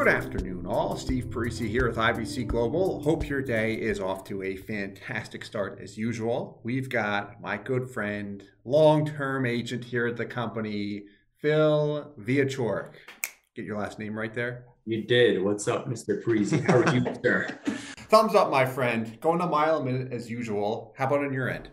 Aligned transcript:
Good 0.00 0.08
afternoon, 0.08 0.64
all. 0.64 0.96
Steve 0.96 1.26
Parisi 1.26 1.68
here 1.68 1.86
with 1.86 1.98
IBC 1.98 2.46
Global. 2.46 3.02
Hope 3.02 3.28
your 3.28 3.42
day 3.42 3.74
is 3.74 4.00
off 4.00 4.24
to 4.24 4.42
a 4.42 4.56
fantastic 4.56 5.44
start 5.44 5.78
as 5.78 5.98
usual. 5.98 6.58
We've 6.64 6.88
got 6.88 7.38
my 7.42 7.58
good 7.58 7.90
friend, 7.90 8.42
long 8.64 9.04
term 9.04 9.44
agent 9.44 9.84
here 9.84 10.06
at 10.06 10.16
the 10.16 10.24
company, 10.24 11.02
Phil 11.42 12.14
Wieczorek. 12.18 12.92
Get 13.54 13.66
your 13.66 13.78
last 13.78 13.98
name 13.98 14.18
right 14.18 14.32
there. 14.32 14.64
You 14.86 15.04
did. 15.04 15.44
What's 15.44 15.68
up, 15.68 15.86
Mr. 15.86 16.24
Parisi? 16.24 16.66
How 16.66 16.78
are 16.78 16.94
you, 16.94 17.04
sir? 17.22 17.60
Thumbs 18.08 18.34
up, 18.34 18.50
my 18.50 18.64
friend. 18.64 19.20
Going 19.20 19.42
a 19.42 19.46
mile 19.46 19.80
a 19.80 19.84
minute 19.84 20.14
as 20.14 20.30
usual. 20.30 20.94
How 20.96 21.08
about 21.08 21.26
on 21.26 21.34
your 21.34 21.50
end? 21.50 21.68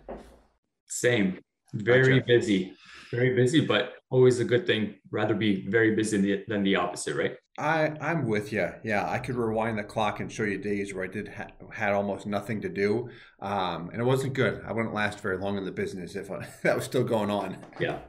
Same. 0.88 1.39
Very 1.73 2.20
gotcha. 2.20 2.28
busy. 2.28 2.74
Very 3.10 3.34
busy, 3.36 3.62
but 3.62 3.94
always 4.10 4.39
a 4.39 4.46
good 4.46 4.66
thing. 4.66 4.96
Rather 5.11 5.34
be 5.34 5.68
very 5.68 5.96
busy 5.96 6.43
than 6.47 6.64
the 6.64 6.75
opposite, 6.75 7.16
right? 7.16 7.36
I 7.57 7.93
I'm 8.00 8.28
with 8.28 8.54
you. 8.54 8.71
Yeah, 8.83 9.10
I 9.10 9.18
could 9.18 9.36
rewind 9.36 9.80
the 9.80 9.83
clock 9.83 10.20
and 10.20 10.32
show 10.32 10.43
you 10.43 10.57
days 10.57 10.93
where 10.93 11.04
I 11.04 11.07
did 11.07 11.28
ha- 11.28 11.47
had 11.71 11.93
almost 11.93 12.28
nothing 12.28 12.61
to 12.61 12.70
do, 12.70 13.10
um, 13.42 13.89
and 13.89 14.00
it 14.00 14.06
wasn't 14.06 14.33
good. 14.33 14.61
I 14.66 14.71
wouldn't 14.71 14.93
last 14.93 15.20
very 15.21 15.38
long 15.38 15.57
in 15.57 15.66
the 15.66 15.71
business 15.71 16.16
if 16.16 16.30
I, 16.30 16.47
that 16.64 16.75
was 16.75 16.86
still 16.86 17.04
going 17.04 17.32
on. 17.32 17.57
Yeah, 17.80 18.00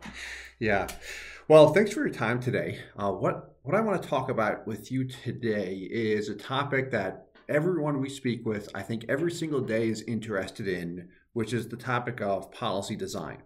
yeah. 0.58 0.88
Well, 1.48 1.72
thanks 1.72 1.92
for 1.92 2.00
your 2.00 2.10
time 2.10 2.40
today. 2.40 2.80
Uh, 2.96 3.10
what 3.10 3.56
what 3.62 3.74
I 3.74 3.80
want 3.80 4.02
to 4.02 4.08
talk 4.08 4.28
about 4.28 4.66
with 4.66 4.92
you 4.92 5.04
today 5.04 5.88
is 5.90 6.28
a 6.28 6.34
topic 6.34 6.90
that 6.90 7.28
everyone 7.48 8.00
we 8.00 8.10
speak 8.10 8.44
with, 8.44 8.68
I 8.74 8.82
think 8.82 9.06
every 9.08 9.32
single 9.32 9.62
day 9.62 9.88
is 9.88 10.02
interested 10.02 10.68
in, 10.68 11.08
which 11.32 11.54
is 11.54 11.68
the 11.68 11.76
topic 11.76 12.20
of 12.20 12.52
policy 12.52 12.96
design. 12.96 13.38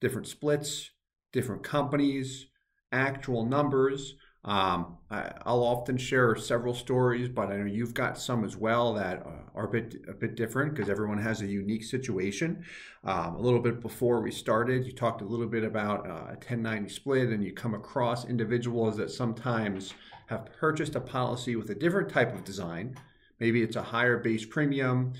Different 0.00 0.26
splits, 0.26 0.90
different 1.32 1.62
companies, 1.62 2.46
actual 2.92 3.44
numbers 3.44 4.14
um, 4.44 4.96
I, 5.10 5.32
will 5.46 5.64
often 5.64 5.98
share 5.98 6.34
several 6.36 6.72
stories, 6.72 7.28
but 7.28 7.50
I 7.50 7.56
know 7.56 7.66
you've 7.66 7.92
got 7.92 8.18
some 8.18 8.44
as 8.44 8.56
well 8.56 8.94
that 8.94 9.26
uh, 9.26 9.50
are 9.54 9.66
a 9.66 9.70
bit 9.70 9.96
a 10.08 10.14
bit 10.14 10.36
different 10.36 10.74
because 10.74 10.88
everyone 10.88 11.18
has 11.18 11.42
a 11.42 11.46
unique 11.46 11.84
situation. 11.84 12.64
Um, 13.04 13.34
a 13.34 13.40
little 13.40 13.58
bit 13.60 13.80
before 13.80 14.22
we 14.22 14.30
started, 14.30 14.86
you 14.86 14.92
talked 14.92 15.22
a 15.22 15.26
little 15.26 15.48
bit 15.48 15.64
about 15.64 16.06
uh, 16.06 16.30
a 16.30 16.38
1090 16.38 16.88
split, 16.88 17.28
and 17.28 17.44
you 17.44 17.52
come 17.52 17.74
across 17.74 18.26
individuals 18.26 18.96
that 18.96 19.10
sometimes 19.10 19.92
have 20.28 20.46
purchased 20.58 20.94
a 20.94 21.00
policy 21.00 21.56
with 21.56 21.68
a 21.70 21.74
different 21.74 22.08
type 22.08 22.34
of 22.34 22.44
design. 22.44 22.96
Maybe 23.40 23.62
it's 23.62 23.76
a 23.76 23.82
higher 23.82 24.18
base 24.18 24.46
premium, 24.46 25.12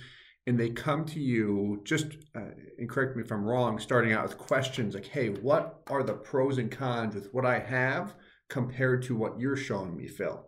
and 0.49 0.59
they 0.59 0.71
come 0.71 1.05
to 1.05 1.21
you 1.21 1.81
just 1.85 2.07
uh, 2.35 2.41
and 2.79 2.89
correct 2.89 3.17
me 3.17 3.23
if 3.23 3.31
I'm 3.31 3.45
wrong, 3.45 3.79
starting 3.79 4.13
out 4.13 4.23
with 4.23 4.39
questions 4.39 4.95
like, 4.95 5.07
"Hey, 5.07 5.29
what 5.29 5.83
are 5.89 6.03
the 6.03 6.15
pros 6.15 6.59
and 6.59 6.71
cons 6.71 7.15
with 7.15 7.33
what 7.35 7.45
I 7.45 7.59
have?" 7.59 8.15
compared 8.49 9.03
to 9.03 9.15
what 9.15 9.39
you're 9.39 9.57
showing 9.57 9.95
me, 9.95 10.09
Phil. 10.09 10.43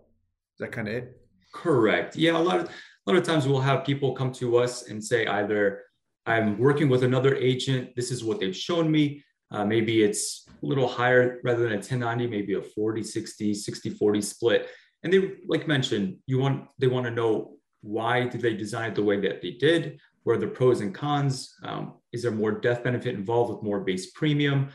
Is 0.54 0.58
that 0.60 0.72
kind 0.72 0.88
of 0.88 0.94
it? 0.94 1.20
Correct. 1.52 2.16
Yeah, 2.16 2.38
a 2.38 2.38
lot 2.38 2.60
of 2.60 2.66
a 2.66 3.10
lot 3.10 3.18
of 3.18 3.24
times 3.24 3.46
we'll 3.46 3.60
have 3.60 3.84
people 3.84 4.14
come 4.14 4.32
to 4.32 4.56
us 4.56 4.88
and 4.88 5.04
say 5.04 5.26
either 5.26 5.82
I'm 6.26 6.58
working 6.58 6.88
with 6.88 7.04
another 7.04 7.34
agent, 7.36 7.94
this 7.96 8.10
is 8.10 8.24
what 8.24 8.40
they've 8.40 8.56
shown 8.56 8.90
me. 8.90 9.22
Uh, 9.50 9.64
maybe 9.64 10.02
it's 10.02 10.46
a 10.62 10.66
little 10.66 10.86
higher 10.86 11.40
rather 11.42 11.62
than 11.62 11.72
a 11.72 11.76
1090, 11.76 12.26
maybe 12.28 12.54
a 12.54 12.62
40, 12.62 13.02
60, 13.02 13.52
60, 13.52 13.90
40 13.90 14.22
split. 14.22 14.68
And 15.02 15.12
they, 15.12 15.32
like 15.46 15.66
mentioned, 15.66 16.18
you 16.26 16.38
want 16.38 16.68
they 16.78 16.86
want 16.86 17.04
to 17.04 17.10
know 17.10 17.56
why 17.82 18.26
did 18.26 18.40
they 18.40 18.54
design 18.54 18.90
it 18.90 18.94
the 18.94 19.02
way 19.02 19.20
that 19.20 19.42
they 19.42 19.52
did? 19.52 19.98
What 20.24 20.36
are 20.36 20.40
the 20.40 20.46
pros 20.48 20.80
and 20.80 20.94
cons? 20.94 21.54
Um, 21.62 21.94
is 22.12 22.22
there 22.22 22.30
more 22.30 22.52
death 22.52 22.84
benefit 22.84 23.14
involved 23.14 23.52
with 23.52 23.62
more 23.62 23.80
base 23.80 24.10
premium? 24.10 24.68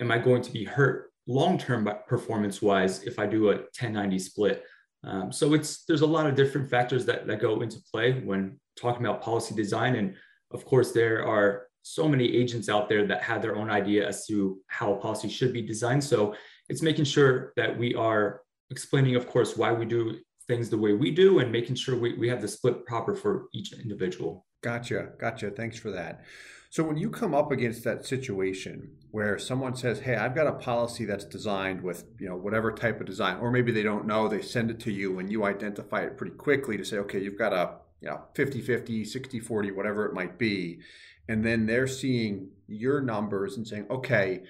Am 0.00 0.10
I 0.10 0.18
going 0.18 0.42
to 0.42 0.52
be 0.52 0.64
hurt 0.64 1.08
long-term 1.28 1.88
performance 2.08 2.60
wise 2.60 3.02
if 3.04 3.18
I 3.18 3.26
do 3.26 3.50
a 3.50 3.56
1090 3.56 4.18
split. 4.18 4.64
Um, 5.04 5.30
so 5.30 5.54
it's 5.54 5.84
there's 5.84 6.00
a 6.00 6.06
lot 6.06 6.26
of 6.26 6.34
different 6.34 6.68
factors 6.68 7.04
that, 7.06 7.26
that 7.28 7.38
go 7.38 7.60
into 7.60 7.78
play 7.92 8.20
when 8.20 8.58
talking 8.76 9.06
about 9.06 9.22
policy 9.22 9.54
design. 9.54 9.94
And 9.94 10.16
of 10.50 10.64
course, 10.64 10.90
there 10.92 11.24
are 11.24 11.66
so 11.82 12.08
many 12.08 12.34
agents 12.34 12.68
out 12.68 12.88
there 12.88 13.06
that 13.06 13.22
have 13.22 13.42
their 13.42 13.56
own 13.56 13.70
idea 13.70 14.08
as 14.08 14.26
to 14.26 14.58
how 14.66 14.94
policy 14.94 15.28
should 15.28 15.52
be 15.52 15.62
designed. 15.62 16.02
So 16.02 16.34
it's 16.68 16.82
making 16.82 17.04
sure 17.04 17.52
that 17.56 17.78
we 17.78 17.94
are 17.94 18.40
explaining, 18.70 19.14
of 19.14 19.28
course, 19.28 19.56
why 19.56 19.72
we 19.72 19.84
do 19.84 20.16
things 20.48 20.70
the 20.70 20.78
way 20.78 20.94
we 20.94 21.10
do 21.10 21.38
and 21.38 21.52
making 21.52 21.76
sure 21.76 21.96
we, 21.96 22.14
we 22.14 22.28
have 22.28 22.42
the 22.42 22.48
split 22.48 22.84
proper 22.86 23.14
for 23.14 23.48
each 23.52 23.72
individual. 23.72 24.46
Gotcha. 24.62 25.10
Gotcha. 25.18 25.50
Thanks 25.50 25.78
for 25.78 25.90
that. 25.92 26.24
So 26.70 26.84
when 26.84 26.98
you 26.98 27.08
come 27.08 27.34
up 27.34 27.50
against 27.50 27.84
that 27.84 28.04
situation 28.04 28.90
where 29.10 29.38
someone 29.38 29.74
says, 29.74 30.00
"Hey, 30.00 30.16
I've 30.16 30.34
got 30.34 30.46
a 30.46 30.52
policy 30.52 31.06
that's 31.06 31.24
designed 31.24 31.82
with, 31.82 32.04
you 32.18 32.28
know, 32.28 32.36
whatever 32.36 32.72
type 32.72 33.00
of 33.00 33.06
design," 33.06 33.38
or 33.38 33.50
maybe 33.50 33.72
they 33.72 33.82
don't 33.82 34.06
know, 34.06 34.28
they 34.28 34.42
send 34.42 34.70
it 34.70 34.80
to 34.80 34.92
you 34.92 35.18
and 35.18 35.30
you 35.32 35.44
identify 35.44 36.02
it 36.02 36.18
pretty 36.18 36.34
quickly 36.36 36.76
to 36.76 36.84
say, 36.84 36.98
"Okay, 36.98 37.20
you've 37.22 37.38
got 37.38 37.54
a, 37.54 37.78
you 38.02 38.08
know, 38.08 38.24
50-50, 38.34 39.04
60-40, 39.04 39.72
whatever 39.72 40.04
it 40.04 40.12
might 40.14 40.38
be." 40.38 40.80
And 41.28 41.44
then 41.44 41.64
they're 41.66 41.86
seeing 41.86 42.50
your 42.66 43.00
numbers 43.00 43.56
and 43.56 43.66
saying, 43.66 43.86
"Okay, 43.90 44.42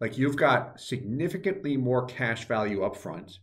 like 0.00 0.16
you've 0.16 0.36
got 0.36 0.80
significantly 0.80 1.76
more 1.76 2.06
cash 2.06 2.46
value 2.46 2.80
upfront." 2.80 3.38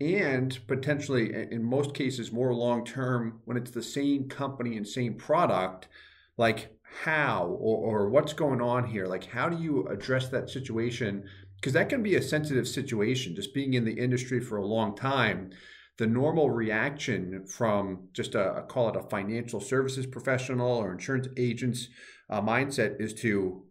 And 0.00 0.58
potentially, 0.68 1.34
in 1.50 1.64
most 1.64 1.92
cases, 1.94 2.30
more 2.30 2.54
long 2.54 2.84
term 2.84 3.40
when 3.44 3.56
it's 3.56 3.72
the 3.72 3.82
same 3.82 4.28
company 4.28 4.76
and 4.76 4.86
same 4.86 5.14
product. 5.14 5.88
Like, 6.36 6.78
how 7.02 7.56
or, 7.60 8.04
or 8.04 8.08
what's 8.08 8.32
going 8.32 8.60
on 8.60 8.86
here? 8.86 9.06
Like 9.06 9.26
how 9.26 9.48
do 9.48 9.62
you 9.62 9.86
address 9.88 10.28
that 10.28 10.48
situation? 10.50 11.24
Because 11.56 11.72
that 11.72 11.88
can 11.88 12.02
be 12.02 12.14
a 12.14 12.22
sensitive 12.22 12.68
situation. 12.68 13.34
Just 13.34 13.52
being 13.52 13.74
in 13.74 13.84
the 13.84 13.98
industry 13.98 14.40
for 14.40 14.56
a 14.56 14.66
long 14.66 14.96
time 14.96 15.50
the 15.98 16.06
normal 16.06 16.48
reaction 16.48 17.44
from 17.46 18.08
just 18.12 18.34
a, 18.34 18.54
a 18.54 18.62
call 18.62 18.88
it 18.88 18.96
a 18.96 19.02
financial 19.02 19.60
services 19.60 20.06
professional 20.06 20.78
or 20.78 20.92
insurance 20.92 21.26
agent's 21.36 21.88
uh, 22.30 22.40
mindset 22.40 23.00
is 23.00 23.12
to 23.12 23.62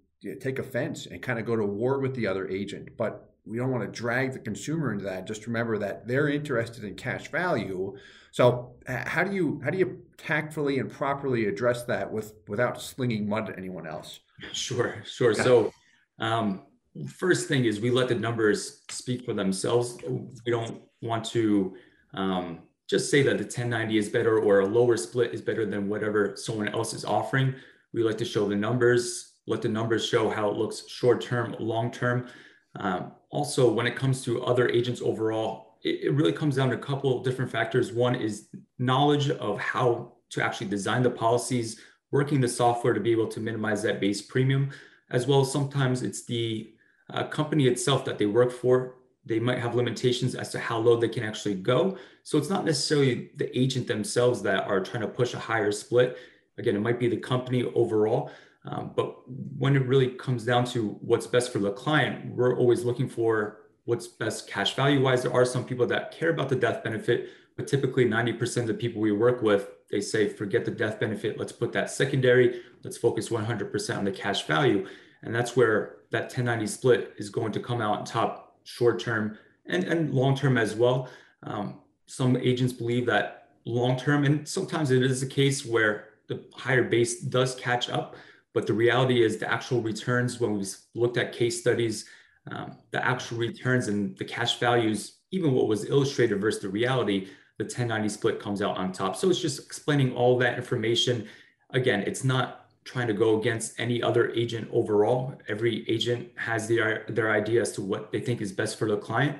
take 0.41 0.59
offense 0.59 1.05
and 1.05 1.21
kind 1.21 1.39
of 1.39 1.45
go 1.45 1.55
to 1.55 1.65
war 1.65 1.99
with 1.99 2.15
the 2.15 2.27
other 2.27 2.47
agent. 2.49 2.89
But 2.97 3.33
we 3.47 3.57
don't 3.57 3.71
want 3.71 3.83
to 3.83 3.99
drag 3.99 4.33
the 4.33 4.39
consumer 4.39 4.91
into 4.91 5.05
that 5.05 5.25
just 5.25 5.47
remember 5.47 5.77
that 5.77 6.07
they're 6.07 6.29
interested 6.29 6.83
in 6.83 6.95
cash 6.95 7.31
value 7.31 7.95
so 8.37 8.75
how 8.85 9.23
do 9.23 9.33
you 9.33 9.59
how 9.63 9.71
do 9.71 9.79
you 9.79 10.03
tactfully 10.17 10.77
and 10.77 10.91
properly 10.91 11.47
address 11.47 11.85
that 11.85 12.11
with 12.11 12.33
without 12.47 12.79
slinging 12.79 13.27
mud 13.27 13.49
at 13.49 13.57
anyone 13.57 13.87
else? 13.87 14.19
Sure, 14.53 15.01
sure. 15.05 15.31
Yeah. 15.31 15.43
So 15.43 15.73
um, 16.19 16.61
first 17.07 17.47
thing 17.47 17.65
is 17.65 17.79
we 17.79 17.89
let 17.89 18.09
the 18.09 18.15
numbers 18.15 18.83
speak 18.89 19.25
for 19.25 19.33
themselves. 19.33 19.97
We 20.07 20.51
don't 20.51 20.81
want 21.01 21.25
to 21.31 21.75
um, 22.13 22.59
just 22.87 23.09
say 23.09 23.23
that 23.23 23.39
the 23.39 23.43
1090 23.43 23.97
is 23.97 24.09
better 24.09 24.39
or 24.39 24.59
a 24.59 24.65
lower 24.67 24.97
split 24.97 25.33
is 25.33 25.41
better 25.41 25.65
than 25.65 25.89
whatever 25.89 26.35
someone 26.35 26.67
else 26.67 26.93
is 26.93 27.05
offering. 27.05 27.55
We 27.91 28.03
like 28.03 28.19
to 28.19 28.25
show 28.25 28.47
the 28.47 28.55
numbers, 28.55 29.33
let 29.47 29.63
the 29.63 29.69
numbers 29.69 30.05
show 30.05 30.29
how 30.29 30.49
it 30.51 30.57
looks 30.57 30.87
short 30.87 31.21
term, 31.21 31.55
long 31.57 31.89
term. 31.89 32.27
Um, 32.75 33.13
also, 33.29 33.69
when 33.71 33.87
it 33.87 33.95
comes 33.95 34.23
to 34.23 34.43
other 34.43 34.69
agents 34.69 35.01
overall, 35.01 35.77
it, 35.83 36.05
it 36.05 36.13
really 36.13 36.33
comes 36.33 36.55
down 36.55 36.69
to 36.69 36.75
a 36.75 36.79
couple 36.79 37.17
of 37.17 37.23
different 37.23 37.51
factors. 37.51 37.91
One 37.91 38.15
is 38.15 38.47
knowledge 38.79 39.29
of 39.29 39.59
how 39.59 40.13
to 40.29 40.43
actually 40.43 40.67
design 40.67 41.03
the 41.03 41.09
policies, 41.09 41.79
working 42.11 42.39
the 42.39 42.47
software 42.47 42.93
to 42.93 42.99
be 42.99 43.11
able 43.11 43.27
to 43.27 43.39
minimize 43.39 43.83
that 43.83 43.99
base 43.99 44.21
premium, 44.21 44.69
as 45.09 45.27
well 45.27 45.41
as 45.41 45.51
sometimes 45.51 46.03
it's 46.03 46.25
the 46.25 46.73
uh, 47.09 47.23
company 47.25 47.67
itself 47.67 48.05
that 48.05 48.17
they 48.17 48.25
work 48.25 48.51
for. 48.51 48.95
They 49.25 49.39
might 49.39 49.59
have 49.59 49.75
limitations 49.75 50.35
as 50.35 50.49
to 50.51 50.59
how 50.59 50.77
low 50.77 50.95
they 50.97 51.09
can 51.09 51.23
actually 51.23 51.55
go. 51.55 51.97
So 52.23 52.37
it's 52.37 52.49
not 52.49 52.65
necessarily 52.65 53.31
the 53.35 53.57
agent 53.57 53.87
themselves 53.87 54.41
that 54.43 54.67
are 54.67 54.79
trying 54.79 55.01
to 55.01 55.07
push 55.07 55.33
a 55.33 55.39
higher 55.39 55.71
split. 55.71 56.17
Again, 56.57 56.75
it 56.75 56.79
might 56.81 56.99
be 56.99 57.09
the 57.09 57.17
company 57.17 57.63
overall. 57.75 58.31
Um, 58.67 58.91
but 58.95 59.17
when 59.57 59.75
it 59.75 59.85
really 59.85 60.09
comes 60.09 60.43
down 60.43 60.65
to 60.65 60.97
what's 61.01 61.25
best 61.25 61.51
for 61.51 61.59
the 61.59 61.71
client, 61.71 62.35
we're 62.35 62.57
always 62.57 62.83
looking 62.83 63.07
for 63.07 63.61
what's 63.85 64.07
best 64.07 64.49
cash 64.49 64.75
value 64.75 65.01
wise. 65.01 65.23
There 65.23 65.33
are 65.33 65.45
some 65.45 65.63
people 65.63 65.87
that 65.87 66.11
care 66.11 66.29
about 66.29 66.49
the 66.49 66.55
death 66.55 66.83
benefit, 66.83 67.29
but 67.55 67.67
typically 67.67 68.05
90% 68.05 68.57
of 68.57 68.67
the 68.67 68.73
people 68.73 69.01
we 69.01 69.13
work 69.13 69.41
with, 69.41 69.69
they 69.89 70.01
say, 70.01 70.27
forget 70.27 70.65
the 70.65 70.71
death 70.71 70.99
benefit. 70.99 71.39
Let's 71.39 71.53
put 71.53 71.71
that 71.71 71.89
secondary. 71.89 72.61
Let's 72.83 72.97
focus 72.97 73.29
100% 73.29 73.97
on 73.97 74.03
the 74.03 74.11
cash 74.11 74.43
value. 74.43 74.85
And 75.23 75.33
that's 75.33 75.55
where 75.55 75.99
that 76.11 76.23
1090 76.23 76.67
split 76.67 77.13
is 77.17 77.29
going 77.29 77.53
to 77.53 77.61
come 77.61 77.81
out 77.81 77.99
on 77.99 78.05
top 78.05 78.59
short 78.65 78.99
term 78.99 79.37
and, 79.65 79.85
and 79.85 80.13
long 80.13 80.35
term 80.35 80.57
as 80.57 80.75
well. 80.75 81.09
Um, 81.43 81.79
some 82.05 82.35
agents 82.35 82.73
believe 82.73 83.05
that 83.05 83.49
long 83.65 83.97
term, 83.97 84.25
and 84.25 84.47
sometimes 84.47 84.91
it 84.91 85.03
is 85.03 85.23
a 85.23 85.27
case 85.27 85.65
where 85.65 86.09
the 86.27 86.43
higher 86.53 86.83
base 86.83 87.21
does 87.21 87.55
catch 87.55 87.89
up. 87.89 88.15
But 88.53 88.67
the 88.67 88.73
reality 88.73 89.23
is 89.23 89.37
the 89.37 89.51
actual 89.51 89.81
returns, 89.81 90.39
when 90.39 90.57
we've 90.57 90.75
looked 90.95 91.17
at 91.17 91.33
case 91.33 91.59
studies, 91.59 92.05
um, 92.51 92.77
the 92.91 93.05
actual 93.05 93.37
returns 93.37 93.87
and 93.87 94.17
the 94.17 94.25
cash 94.25 94.59
values, 94.59 95.19
even 95.31 95.53
what 95.53 95.67
was 95.67 95.89
illustrated 95.89 96.39
versus 96.39 96.61
the 96.61 96.69
reality, 96.69 97.27
the 97.57 97.63
1090 97.63 98.09
split 98.09 98.39
comes 98.39 98.61
out 98.61 98.77
on 98.77 98.91
top. 98.91 99.15
So 99.15 99.29
it's 99.29 99.41
just 99.41 99.59
explaining 99.59 100.13
all 100.15 100.37
that 100.39 100.57
information. 100.57 101.27
Again, 101.71 102.01
it's 102.01 102.23
not 102.23 102.69
trying 102.83 103.07
to 103.07 103.13
go 103.13 103.39
against 103.39 103.77
any 103.79 104.01
other 104.01 104.31
agent 104.31 104.69
overall. 104.71 105.39
Every 105.49 105.87
agent 105.89 106.29
has 106.35 106.67
their, 106.67 107.05
their 107.09 107.31
idea 107.31 107.61
as 107.61 107.73
to 107.73 107.81
what 107.81 108.11
they 108.11 108.21
think 108.21 108.41
is 108.41 108.51
best 108.51 108.79
for 108.79 108.87
the 108.87 108.97
client. 108.97 109.37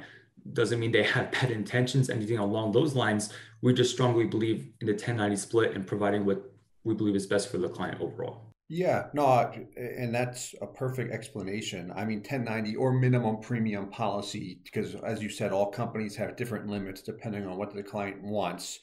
doesn't 0.54 0.80
mean 0.80 0.92
they 0.92 1.04
have 1.16 1.32
bad 1.32 1.52
intentions, 1.52 2.10
anything 2.10 2.40
along 2.40 2.74
those 2.74 2.94
lines. 2.94 3.32
We 3.62 3.74
just 3.74 3.94
strongly 3.94 4.26
believe 4.26 4.70
in 4.82 4.88
the 4.88 4.94
1090 4.94 5.36
split 5.38 5.76
and 5.76 5.88
providing 5.88 6.26
what 6.26 6.52
we 6.84 6.94
believe 6.94 7.16
is 7.16 7.26
best 7.26 7.50
for 7.50 7.58
the 7.58 7.70
client 7.70 8.02
overall. 8.02 8.47
Yeah, 8.70 9.08
no, 9.14 9.50
and 9.78 10.14
that's 10.14 10.54
a 10.62 10.68
perfect 10.68 11.14
explanation. 11.14 11.92
I 11.96 12.04
mean, 12.04 12.20
1090 12.20 12.76
or 12.76 12.92
minimum 12.92 13.40
premium 13.40 13.90
policy, 13.90 14.60
because 14.66 14.94
as 14.96 15.24
you 15.24 15.30
said, 15.30 15.54
all 15.54 15.72
companies 15.72 16.18
have 16.18 16.36
different 16.36 16.68
limits 16.68 17.02
depending 17.02 17.48
on 17.48 17.58
what 17.58 17.74
the 17.74 17.82
client 17.84 18.22
wants. 18.22 18.80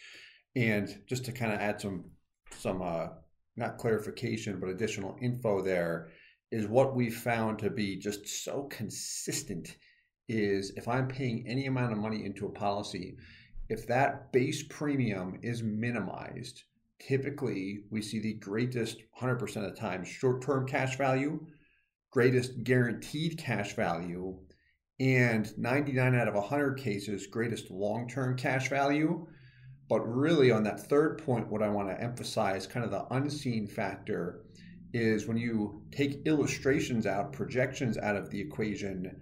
And 0.56 1.02
just 1.06 1.26
to 1.26 1.32
kind 1.32 1.52
of 1.52 1.60
add 1.60 1.82
some, 1.82 2.04
some 2.58 2.80
uh, 2.80 3.08
not 3.56 3.76
clarification, 3.76 4.58
but 4.58 4.70
additional 4.70 5.18
info 5.20 5.60
there, 5.60 6.08
is 6.50 6.66
what 6.66 6.94
we 6.94 7.10
found 7.10 7.58
to 7.58 7.68
be 7.68 7.96
just 7.96 8.26
so 8.26 8.62
consistent 8.70 9.76
is 10.28 10.70
if 10.76 10.88
I'm 10.88 11.08
paying 11.08 11.44
any 11.46 11.66
amount 11.66 11.92
of 11.92 11.98
money 11.98 12.24
into 12.24 12.46
a 12.46 12.52
policy, 12.52 13.16
if 13.68 13.86
that 13.88 14.32
base 14.32 14.62
premium 14.62 15.40
is 15.42 15.62
minimized, 15.62 16.62
typically 16.98 17.84
we 17.90 18.02
see 18.02 18.18
the 18.18 18.34
greatest 18.34 18.98
100% 19.20 19.42
of 19.56 19.62
the 19.62 19.70
time 19.72 20.04
short-term 20.04 20.66
cash 20.66 20.96
value, 20.96 21.44
greatest 22.10 22.62
guaranteed 22.64 23.38
cash 23.38 23.74
value, 23.74 24.38
and 25.00 25.56
99 25.58 26.14
out 26.14 26.28
of 26.28 26.34
100 26.34 26.78
cases, 26.78 27.26
greatest 27.26 27.70
long-term 27.70 28.36
cash 28.36 28.68
value. 28.68 29.26
But 29.88 30.00
really, 30.00 30.50
on 30.50 30.62
that 30.62 30.80
third 30.88 31.22
point, 31.24 31.50
what 31.50 31.62
I 31.62 31.68
want 31.68 31.88
to 31.88 32.02
emphasize, 32.02 32.66
kind 32.66 32.84
of 32.84 32.90
the 32.90 33.04
unseen 33.14 33.66
factor, 33.66 34.44
is 34.94 35.26
when 35.26 35.36
you 35.36 35.82
take 35.90 36.22
illustrations 36.24 37.06
out, 37.06 37.32
projections 37.32 37.98
out 37.98 38.16
of 38.16 38.30
the 38.30 38.40
equation, 38.40 39.20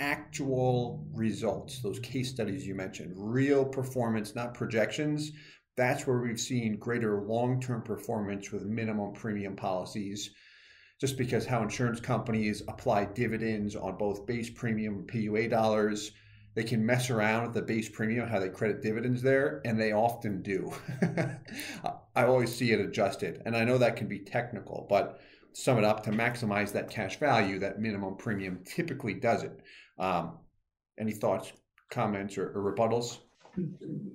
actual 0.00 1.06
results, 1.12 1.80
those 1.80 2.00
case 2.00 2.28
studies 2.28 2.66
you 2.66 2.74
mentioned, 2.74 3.14
real 3.16 3.64
performance, 3.64 4.34
not 4.34 4.52
projections, 4.52 5.30
that's 5.76 6.06
where 6.06 6.18
we've 6.18 6.40
seen 6.40 6.76
greater 6.76 7.20
long 7.22 7.60
term 7.60 7.82
performance 7.82 8.50
with 8.50 8.64
minimum 8.64 9.12
premium 9.12 9.56
policies. 9.56 10.30
Just 11.00 11.18
because 11.18 11.44
how 11.44 11.62
insurance 11.62 12.00
companies 12.00 12.62
apply 12.68 13.06
dividends 13.06 13.74
on 13.74 13.98
both 13.98 14.26
base 14.26 14.48
premium 14.48 14.98
and 14.98 15.08
PUA 15.08 15.50
dollars, 15.50 16.12
they 16.54 16.62
can 16.62 16.86
mess 16.86 17.10
around 17.10 17.42
with 17.44 17.54
the 17.54 17.62
base 17.62 17.88
premium, 17.88 18.28
how 18.28 18.38
they 18.38 18.48
credit 18.48 18.80
dividends 18.80 19.20
there, 19.20 19.60
and 19.64 19.78
they 19.78 19.92
often 19.92 20.40
do. 20.40 20.72
I 22.14 22.24
always 22.24 22.54
see 22.54 22.70
it 22.70 22.80
adjusted. 22.80 23.42
And 23.44 23.56
I 23.56 23.64
know 23.64 23.78
that 23.78 23.96
can 23.96 24.06
be 24.06 24.20
technical, 24.20 24.86
but 24.88 25.20
sum 25.52 25.78
it 25.78 25.84
up 25.84 26.04
to 26.04 26.10
maximize 26.10 26.72
that 26.72 26.90
cash 26.90 27.18
value, 27.18 27.58
that 27.58 27.80
minimum 27.80 28.16
premium 28.16 28.60
typically 28.64 29.14
does 29.14 29.42
it. 29.42 29.60
Um, 29.98 30.38
any 30.96 31.12
thoughts, 31.12 31.52
comments, 31.90 32.38
or, 32.38 32.50
or 32.50 32.72
rebuttals? 32.72 33.18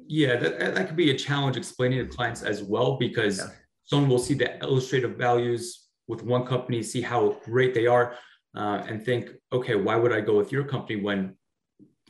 Yeah, 0.08 0.36
that, 0.38 0.76
that 0.76 0.88
could 0.88 0.96
be 0.96 1.12
a 1.12 1.18
challenge 1.18 1.58
explaining 1.58 2.00
to 2.00 2.06
clients 2.06 2.44
as 2.44 2.64
well 2.64 2.98
because 2.98 3.38
yeah. 3.38 3.48
someone 3.86 4.10
will 4.10 4.20
see 4.20 4.34
the 4.34 4.60
illustrative 4.64 5.18
values 5.18 5.88
with 6.08 6.24
one 6.24 6.46
company, 6.46 6.82
see 6.84 7.02
how 7.02 7.38
great 7.46 7.74
they 7.74 7.86
are, 7.86 8.16
uh, 8.56 8.84
and 8.88 9.04
think, 9.04 9.30
okay, 9.54 9.76
why 9.76 9.96
would 9.96 10.12
I 10.12 10.22
go 10.22 10.36
with 10.36 10.52
your 10.52 10.64
company 10.64 11.02
when 11.02 11.36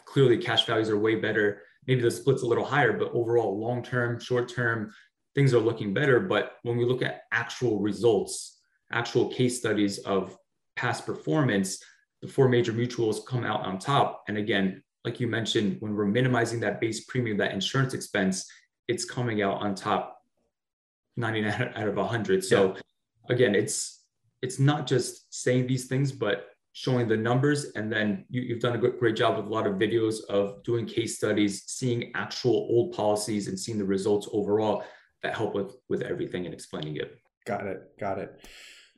clearly 0.06 0.38
cash 0.38 0.66
values 0.66 0.90
are 0.90 0.98
way 0.98 1.16
better? 1.16 1.62
Maybe 1.86 2.02
the 2.02 2.12
split's 2.12 2.44
a 2.44 2.48
little 2.48 2.66
higher, 2.66 2.94
but 2.94 3.12
overall, 3.14 3.60
long 3.60 3.84
term, 3.84 4.20
short 4.20 4.48
term, 4.50 4.92
things 5.36 5.54
are 5.54 5.60
looking 5.60 5.94
better. 5.94 6.20
But 6.20 6.54
when 6.64 6.78
we 6.78 6.86
look 6.86 7.02
at 7.02 7.24
actual 7.32 7.80
results, 7.80 8.60
actual 8.92 9.30
case 9.30 9.58
studies 9.58 10.00
of 10.00 10.38
past 10.76 11.06
performance, 11.06 11.84
the 12.22 12.28
four 12.28 12.50
major 12.50 12.74
mutuals 12.74 13.26
come 13.26 13.44
out 13.44 13.66
on 13.66 13.80
top. 13.80 14.24
And 14.28 14.38
again, 14.38 14.84
like 15.06 15.20
you 15.20 15.28
mentioned, 15.28 15.78
when 15.80 15.96
we're 15.96 16.06
minimizing 16.06 16.60
that 16.62 16.82
base 16.82 17.06
premium, 17.06 17.38
that 17.38 17.54
insurance 17.54 17.94
expense, 17.94 18.50
it's 18.88 19.06
coming 19.06 19.42
out 19.42 19.62
on 19.62 19.76
top 19.76 20.22
99 21.18 21.74
out 21.76 21.88
of 21.88 21.96
100. 21.96 22.44
So 22.44 22.74
yeah. 22.74 22.82
again, 23.30 23.56
it's 23.56 24.04
it's 24.42 24.60
not 24.60 24.88
just 24.88 25.34
saying 25.34 25.68
these 25.68 25.88
things, 25.88 26.12
but 26.12 26.48
showing 26.72 27.08
the 27.08 27.18
numbers. 27.18 27.72
And 27.76 27.92
then 27.92 28.26
you, 28.30 28.54
have 28.54 28.62
done 28.62 28.76
a 28.76 28.78
great 28.78 29.16
job 29.16 29.36
with 29.36 29.46
a 29.46 29.50
lot 29.50 29.68
of 29.68 29.74
videos 29.74 30.24
of 30.30 30.64
doing 30.64 30.86
case 30.86 31.18
studies, 31.18 31.64
seeing 31.68 32.12
actual 32.16 32.68
old 32.70 32.94
policies 32.94 33.48
and 33.48 33.60
seeing 33.60 33.78
the 33.78 33.86
results 33.86 34.30
overall 34.32 34.84
that 35.22 35.36
help 35.36 35.56
with, 35.56 35.76
with 35.90 36.02
everything 36.04 36.46
and 36.46 36.54
explaining 36.54 36.96
it. 36.96 37.20
Got 37.46 37.68
it. 37.68 37.82
Got 38.00 38.20
it. 38.20 38.48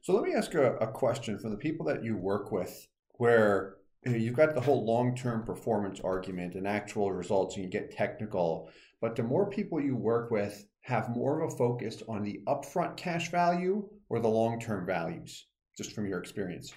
So 0.04 0.14
let 0.14 0.24
me 0.24 0.34
ask 0.36 0.54
a, 0.54 0.76
a 0.76 0.88
question 0.88 1.40
from 1.40 1.52
the 1.52 1.58
people 1.58 1.86
that 1.88 2.04
you 2.04 2.18
work 2.18 2.52
with 2.52 2.88
where 3.14 3.78
you've 4.06 4.36
got 4.36 4.56
the 4.56 4.62
whole 4.62 4.86
long-term 4.86 5.44
performance 5.44 6.00
argument 6.04 6.56
and 6.56 6.68
actual 6.68 7.12
results 7.12 7.56
and 7.56 7.66
you 7.66 7.70
get 7.70 7.92
technical 7.92 8.70
but 9.02 9.16
the 9.16 9.24
more 9.24 9.50
people 9.50 9.82
you 9.82 9.96
work 9.96 10.32
with 10.32 10.66
have 10.82 11.10
more 11.10 11.42
of 11.42 11.54
a 11.54 11.56
focus 11.56 12.02
on 12.08 12.24
the 12.24 12.42
upfront 12.48 12.98
cash 12.98 13.30
value 13.30 13.88
or 14.10 14.20
the 14.20 14.28
long-term 14.28 14.86
values 14.86 15.48
just 15.78 15.94
from 15.94 16.08
your 16.08 16.20
experience. 16.20 16.74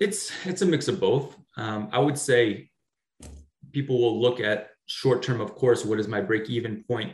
It's 0.00 0.30
it's 0.44 0.62
a 0.62 0.66
mix 0.66 0.88
of 0.88 1.00
both. 1.00 1.36
Um, 1.56 1.88
i 1.92 1.98
would 1.98 2.18
say 2.18 2.70
people 3.72 4.00
will 4.00 4.20
look 4.20 4.40
at 4.40 4.68
short 4.86 5.22
term 5.22 5.40
of 5.40 5.54
course 5.54 5.84
what 5.84 5.98
is 5.98 6.08
my 6.08 6.20
break 6.20 6.48
even 6.50 6.84
point? 6.84 7.12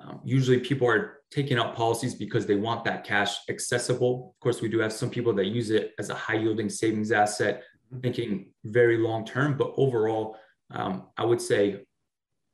Um, 0.00 0.20
usually 0.24 0.58
people 0.58 0.88
are 0.88 1.20
taking 1.30 1.58
out 1.58 1.76
policies 1.76 2.14
because 2.14 2.46
they 2.46 2.56
want 2.56 2.84
that 2.84 3.04
cash 3.04 3.36
accessible. 3.48 4.34
Of 4.34 4.40
course 4.40 4.60
we 4.60 4.68
do 4.68 4.80
have 4.80 4.92
some 4.92 5.10
people 5.10 5.32
that 5.34 5.46
use 5.46 5.70
it 5.70 5.92
as 5.98 6.10
a 6.10 6.14
high 6.14 6.34
yielding 6.34 6.68
savings 6.68 7.12
asset 7.12 7.62
thinking 8.02 8.52
very 8.64 8.98
long 8.98 9.24
term, 9.24 9.56
but 9.56 9.72
overall, 9.76 10.36
um, 10.70 11.08
I 11.16 11.24
would 11.24 11.40
say 11.40 11.84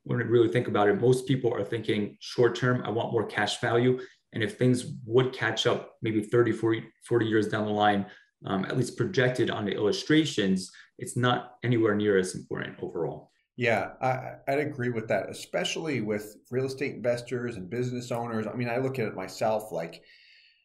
when 0.03 0.19
I 0.19 0.23
really 0.23 0.49
think 0.49 0.67
about 0.67 0.87
it, 0.87 0.99
most 0.99 1.27
people 1.27 1.53
are 1.53 1.63
thinking 1.63 2.17
short 2.19 2.55
term, 2.55 2.81
I 2.83 2.89
want 2.89 3.11
more 3.11 3.25
cash 3.25 3.59
value. 3.59 3.99
And 4.33 4.43
if 4.43 4.57
things 4.57 4.93
would 5.05 5.33
catch 5.33 5.67
up 5.67 5.95
maybe 6.01 6.23
30, 6.23 6.53
40, 6.53 6.83
40 7.05 7.25
years 7.25 7.47
down 7.47 7.65
the 7.65 7.71
line, 7.71 8.05
um, 8.45 8.65
at 8.65 8.77
least 8.77 8.97
projected 8.97 9.51
on 9.51 9.65
the 9.65 9.73
illustrations, 9.73 10.71
it's 10.97 11.17
not 11.17 11.55
anywhere 11.63 11.95
near 11.95 12.17
as 12.17 12.33
important 12.35 12.75
overall. 12.81 13.31
Yeah, 13.57 13.89
I, 14.01 14.35
I'd 14.47 14.59
agree 14.59 14.89
with 14.89 15.07
that, 15.09 15.29
especially 15.29 16.01
with 16.01 16.37
real 16.49 16.65
estate 16.65 16.95
investors 16.95 17.57
and 17.57 17.69
business 17.69 18.11
owners. 18.11 18.47
I 18.47 18.53
mean, 18.53 18.69
I 18.69 18.77
look 18.77 18.97
at 18.97 19.07
it 19.07 19.15
myself 19.15 19.71
like 19.71 20.01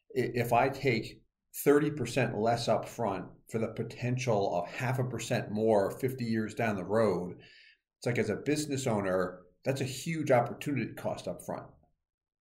if 0.09 0.53
I 0.53 0.69
take 0.69 1.21
30% 1.65 2.39
less 2.39 2.67
upfront 2.67 3.27
for 3.49 3.59
the 3.59 3.67
potential 3.67 4.55
of 4.55 4.67
half 4.67 4.99
a 4.99 5.03
percent 5.03 5.51
more 5.51 5.91
50 5.91 6.23
years 6.25 6.53
down 6.53 6.75
the 6.75 6.83
road. 6.83 7.37
It's 7.99 8.05
like 8.05 8.17
as 8.17 8.29
a 8.29 8.35
business 8.35 8.87
owner, 8.87 9.39
that's 9.63 9.81
a 9.81 9.85
huge 9.85 10.31
opportunity 10.31 10.93
cost 10.93 11.27
up 11.27 11.45
front. 11.45 11.67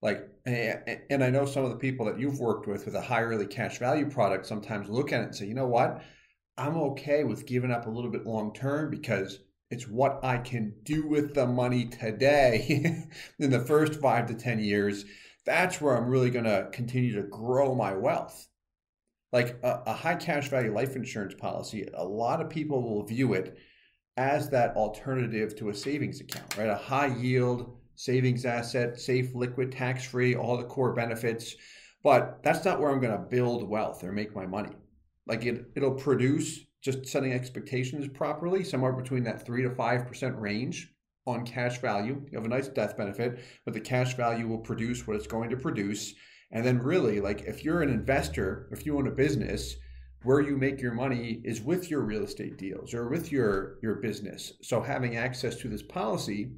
Like, 0.03 0.29
and 0.45 1.25
I 1.25 1.31
know 1.31 1.47
some 1.47 1.65
of 1.65 1.71
the 1.71 1.77
people 1.77 2.07
that 2.07 2.19
you've 2.19 2.39
worked 2.39 2.67
with 2.67 2.85
with 2.85 2.95
a 2.95 3.01
high 3.01 3.23
early 3.23 3.47
cash 3.47 3.79
value 3.79 4.11
product 4.11 4.47
sometimes 4.47 4.89
look 4.89 5.13
at 5.13 5.21
it 5.21 5.25
and 5.25 5.35
say, 5.35 5.47
you 5.47 5.55
know 5.55 5.67
what? 5.67 6.03
I'm 6.59 6.77
okay 6.77 7.25
with 7.25 7.47
giving 7.47 7.71
up 7.71 7.87
a 7.87 7.91
little 7.91 8.11
bit 8.11 8.27
long 8.27 8.53
term 8.53 8.91
because 8.91 9.41
it's 9.71 9.89
what 9.89 10.21
I 10.23 10.39
can 10.39 10.75
do 10.85 11.07
with 11.07 11.35
the 11.35 11.47
money 11.47 11.87
today 11.87 13.09
in 13.39 13.51
the 13.51 13.65
first 13.65 14.01
five 14.01 14.27
to 14.27 14.35
10 14.35 14.59
years. 14.59 15.05
That's 15.45 15.81
where 15.81 15.97
I'm 15.97 16.09
really 16.09 16.31
going 16.31 16.45
to 16.45 16.69
continue 16.73 17.15
to 17.17 17.29
grow 17.29 17.75
my 17.75 17.95
wealth 17.95 18.49
like 19.33 19.59
a, 19.63 19.83
a 19.87 19.93
high 19.93 20.15
cash 20.15 20.49
value 20.49 20.73
life 20.73 20.97
insurance 20.97 21.35
policy, 21.35 21.89
a 21.95 22.05
lot 22.05 22.41
of 22.41 22.51
people 22.51 22.83
will 22.83 23.05
view 23.05 23.35
it 23.35 23.59
as 24.17 24.49
that 24.51 24.75
alternative 24.77 25.55
to 25.57 25.69
a 25.69 25.75
savings 25.75 26.21
account, 26.21 26.57
right? 26.57 26.69
A 26.69 26.77
high 26.77 27.15
yield 27.15 27.77
savings 27.97 28.45
asset, 28.45 28.99
safe, 29.01 29.35
liquid, 29.35 29.73
tax 29.73 30.05
free, 30.05 30.35
all 30.35 30.57
the 30.57 30.65
core 30.65 30.93
benefits. 30.93 31.57
But 32.03 32.43
that's 32.43 32.65
not 32.65 32.81
where 32.81 32.91
I'm 32.91 33.01
going 33.01 33.13
to 33.13 33.19
build 33.19 33.69
wealth 33.69 34.05
or 34.05 34.13
make 34.13 34.35
my 34.35 34.47
money. 34.47 34.77
Like 35.27 35.45
it, 35.45 35.67
it'll 35.75 35.95
produce 35.95 36.61
just 36.83 37.07
setting 37.07 37.33
expectations 37.33 38.07
properly, 38.07 38.63
somewhere 38.63 38.93
between 38.93 39.25
that 39.25 39.45
three 39.45 39.63
to 39.63 39.75
five 39.75 40.07
percent 40.07 40.39
range 40.39 40.95
on 41.27 41.45
cash 41.45 41.79
value. 41.79 42.23
You 42.31 42.39
have 42.39 42.45
a 42.45 42.49
nice 42.49 42.69
death 42.69 42.97
benefit, 42.97 43.41
but 43.65 43.75
the 43.75 43.81
cash 43.81 44.15
value 44.15 44.47
will 44.47 44.59
produce 44.59 45.07
what 45.07 45.17
it's 45.17 45.27
going 45.27 45.51
to 45.51 45.57
produce. 45.57 46.15
And 46.51 46.65
then 46.65 46.79
really 46.79 47.21
like 47.21 47.43
if 47.43 47.65
you're 47.65 47.83
an 47.83 47.91
investor, 47.91 48.69
if 48.73 48.87
you 48.87 48.97
own 48.97 49.09
a 49.09 49.13
business, 49.13 49.77
where 50.23 50.41
you 50.41 50.57
make 50.57 50.81
your 50.81 50.95
money 50.95 51.41
is 51.45 51.61
with 51.61 51.91
your 51.91 52.01
real 52.01 52.25
estate 52.25 52.57
deals 52.57 52.95
or 52.95 53.09
with 53.09 53.31
your 53.31 53.79
your 53.83 53.97
business. 53.97 54.53
So 54.63 54.81
having 54.81 55.17
access 55.17 55.57
to 55.57 55.69
this 55.69 55.83
policy 55.83 56.51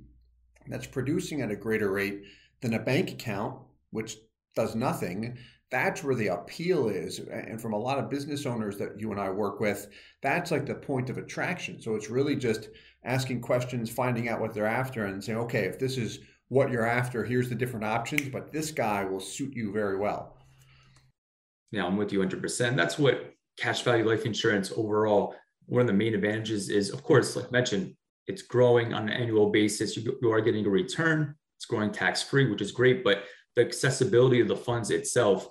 that's 0.68 0.86
producing 0.86 1.42
at 1.42 1.50
a 1.50 1.56
greater 1.56 1.90
rate 1.90 2.22
than 2.60 2.74
a 2.74 2.78
bank 2.78 3.10
account 3.10 3.60
which 3.90 4.16
does 4.54 4.74
nothing, 4.74 5.38
that's 5.70 6.02
where 6.02 6.14
the 6.14 6.28
appeal 6.28 6.88
is. 6.88 7.18
And 7.18 7.60
from 7.60 7.72
a 7.72 7.78
lot 7.78 7.98
of 7.98 8.10
business 8.10 8.46
owners 8.46 8.76
that 8.78 8.98
you 9.00 9.12
and 9.12 9.20
I 9.20 9.30
work 9.30 9.60
with, 9.60 9.88
that's 10.22 10.50
like 10.50 10.66
the 10.66 10.74
point 10.74 11.10
of 11.10 11.18
attraction. 11.18 11.80
So 11.80 11.94
it's 11.94 12.10
really 12.10 12.36
just 12.36 12.68
asking 13.04 13.40
questions, 13.40 13.90
finding 13.90 14.28
out 14.28 14.40
what 14.40 14.54
they're 14.54 14.66
after, 14.66 15.06
and 15.06 15.22
saying, 15.22 15.38
okay, 15.38 15.64
if 15.64 15.78
this 15.78 15.96
is 15.96 16.20
what 16.48 16.70
you're 16.70 16.86
after. 16.86 17.24
Here's 17.24 17.48
the 17.48 17.54
different 17.54 17.84
options, 17.84 18.28
but 18.28 18.52
this 18.52 18.70
guy 18.70 19.04
will 19.04 19.20
suit 19.20 19.54
you 19.54 19.72
very 19.72 19.98
well. 19.98 20.36
Yeah, 21.70 21.84
I'm 21.84 21.96
with 21.96 22.12
you 22.12 22.20
100%. 22.20 22.76
That's 22.76 22.98
what 22.98 23.32
cash 23.58 23.82
value 23.82 24.08
life 24.08 24.24
insurance 24.24 24.72
overall, 24.74 25.34
one 25.66 25.82
of 25.82 25.86
the 25.86 25.92
main 25.92 26.14
advantages 26.14 26.70
is, 26.70 26.90
of 26.90 27.02
course, 27.02 27.36
like 27.36 27.52
mentioned, 27.52 27.94
it's 28.26 28.42
growing 28.42 28.94
on 28.94 29.08
an 29.08 29.14
annual 29.14 29.50
basis. 29.50 29.96
You, 29.96 30.18
you 30.22 30.32
are 30.32 30.40
getting 30.40 30.64
a 30.64 30.70
return. 30.70 31.34
It's 31.56 31.66
growing 31.66 31.90
tax 31.90 32.22
free, 32.22 32.48
which 32.48 32.62
is 32.62 32.72
great. 32.72 33.04
But 33.04 33.24
the 33.56 33.66
accessibility 33.66 34.40
of 34.40 34.48
the 34.48 34.56
funds 34.56 34.90
itself, 34.90 35.48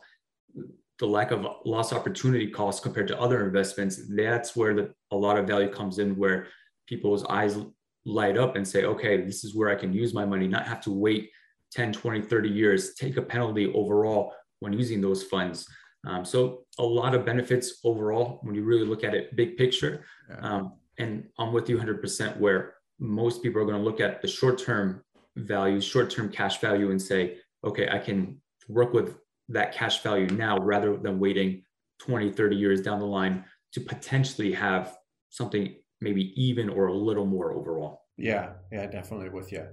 the 1.00 1.06
lack 1.06 1.32
of 1.32 1.46
loss 1.66 1.94
opportunity 1.94 2.50
costs 2.50 2.82
compared 2.82 3.08
to 3.10 3.20
other 3.20 3.46
investments, 3.46 4.02
that's 4.16 4.56
where 4.56 4.74
the, 4.74 4.94
a 5.12 5.16
lot 5.16 5.38
of 5.38 5.46
value 5.46 5.70
comes 5.70 6.00
in, 6.00 6.16
where 6.16 6.48
people's 6.88 7.26
eyes 7.26 7.58
light 8.08 8.38
up 8.38 8.56
and 8.56 8.66
say, 8.66 8.86
okay, 8.86 9.22
this 9.22 9.44
is 9.44 9.54
where 9.54 9.70
I 9.70 9.76
can 9.76 9.92
use 9.94 10.14
my 10.14 10.26
money, 10.26 10.48
not 10.48 10.66
have 10.66 10.82
to 10.82 10.92
wait 10.92 11.30
10, 11.74 11.92
20, 11.92 12.22
30 12.22 12.50
years, 12.50 12.94
take 12.96 13.18
a 13.18 13.22
penalty 13.22 13.72
overall 13.74 14.34
when 14.62 14.72
using 14.72 15.02
those 15.02 15.24
funds. 15.24 15.68
Um, 16.08 16.24
so 16.24 16.64
a 16.80 16.84
lot 16.84 17.14
of 17.14 17.26
benefits 17.26 17.80
overall 17.84 18.40
when 18.44 18.56
you 18.56 18.64
really 18.64 18.86
look 18.86 19.04
at 19.04 19.14
it 19.14 19.36
big 19.36 19.58
picture. 19.58 20.06
Yeah. 20.30 20.38
Um, 20.40 20.74
and 20.98 21.26
I'm 21.38 21.52
with 21.52 21.70
you 21.70 21.78
100% 21.78 22.38
where 22.38 22.76
most 22.98 23.44
people 23.44 23.62
are 23.62 23.66
going 23.66 23.78
to 23.78 23.84
look 23.84 24.00
at 24.00 24.22
the 24.22 24.28
short-term 24.28 25.04
value, 25.36 25.82
short-term 25.82 26.30
cash 26.30 26.60
value 26.60 26.92
and 26.92 27.02
say, 27.02 27.38
okay, 27.66 27.90
I 27.90 28.00
can 28.00 28.42
work 28.70 28.94
with 28.94 29.18
that 29.50 29.74
cash 29.74 30.02
value 30.02 30.28
now 30.28 30.58
rather 30.60 30.96
than 30.96 31.20
waiting 31.20 31.64
20, 32.00 32.32
30 32.32 32.56
years 32.56 32.82
down 32.82 33.00
the 33.00 33.06
line 33.06 33.44
to 33.74 33.82
potentially 33.82 34.54
have 34.54 34.96
something 35.30 35.76
maybe 36.02 36.34
even 36.42 36.70
or 36.70 36.88
a 36.88 36.94
little 36.94 37.26
more 37.26 37.54
overall. 37.54 38.04
Yeah, 38.18 38.54
yeah, 38.72 38.88
definitely 38.88 39.30
with 39.30 39.52
you. 39.52 39.68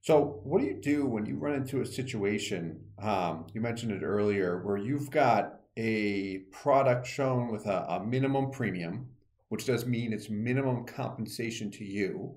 So, 0.00 0.40
what 0.44 0.60
do 0.60 0.66
you 0.66 0.80
do 0.80 1.06
when 1.06 1.26
you 1.26 1.36
run 1.36 1.54
into 1.54 1.80
a 1.80 1.86
situation? 1.86 2.80
Um, 3.00 3.46
you 3.52 3.60
mentioned 3.60 3.92
it 3.92 4.02
earlier, 4.04 4.62
where 4.64 4.76
you've 4.76 5.10
got 5.10 5.60
a 5.76 6.38
product 6.50 7.06
shown 7.06 7.52
with 7.52 7.66
a, 7.66 7.84
a 7.88 8.04
minimum 8.04 8.50
premium, 8.50 9.08
which 9.48 9.66
does 9.66 9.86
mean 9.86 10.12
it's 10.12 10.30
minimum 10.30 10.84
compensation 10.84 11.70
to 11.72 11.84
you, 11.84 12.34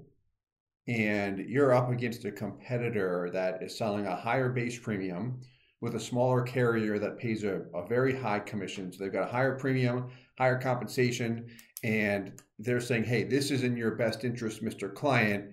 and 0.88 1.40
you're 1.40 1.74
up 1.74 1.92
against 1.92 2.26
a 2.26 2.32
competitor 2.32 3.30
that 3.34 3.62
is 3.62 3.78
selling 3.78 4.06
a 4.06 4.16
higher 4.16 4.50
base 4.50 4.78
premium 4.78 5.40
with 5.82 5.96
a 5.96 6.00
smaller 6.00 6.42
carrier 6.42 7.00
that 7.00 7.18
pays 7.18 7.44
a, 7.44 7.62
a 7.74 7.88
very 7.88 8.16
high 8.16 8.40
commission. 8.40 8.92
So 8.92 9.04
they've 9.04 9.14
got 9.14 9.28
a 9.28 9.32
higher 9.32 9.58
premium, 9.58 10.10
higher 10.38 10.60
compensation, 10.60 11.48
and 11.84 12.40
they're 12.64 12.82
saying, 12.82 13.04
hey, 13.06 13.24
this 13.24 13.52
is 13.52 13.64
in 13.64 13.76
your 13.76 13.92
best 13.92 14.24
interest, 14.24 14.64
Mr. 14.64 14.94
Client 14.94 15.52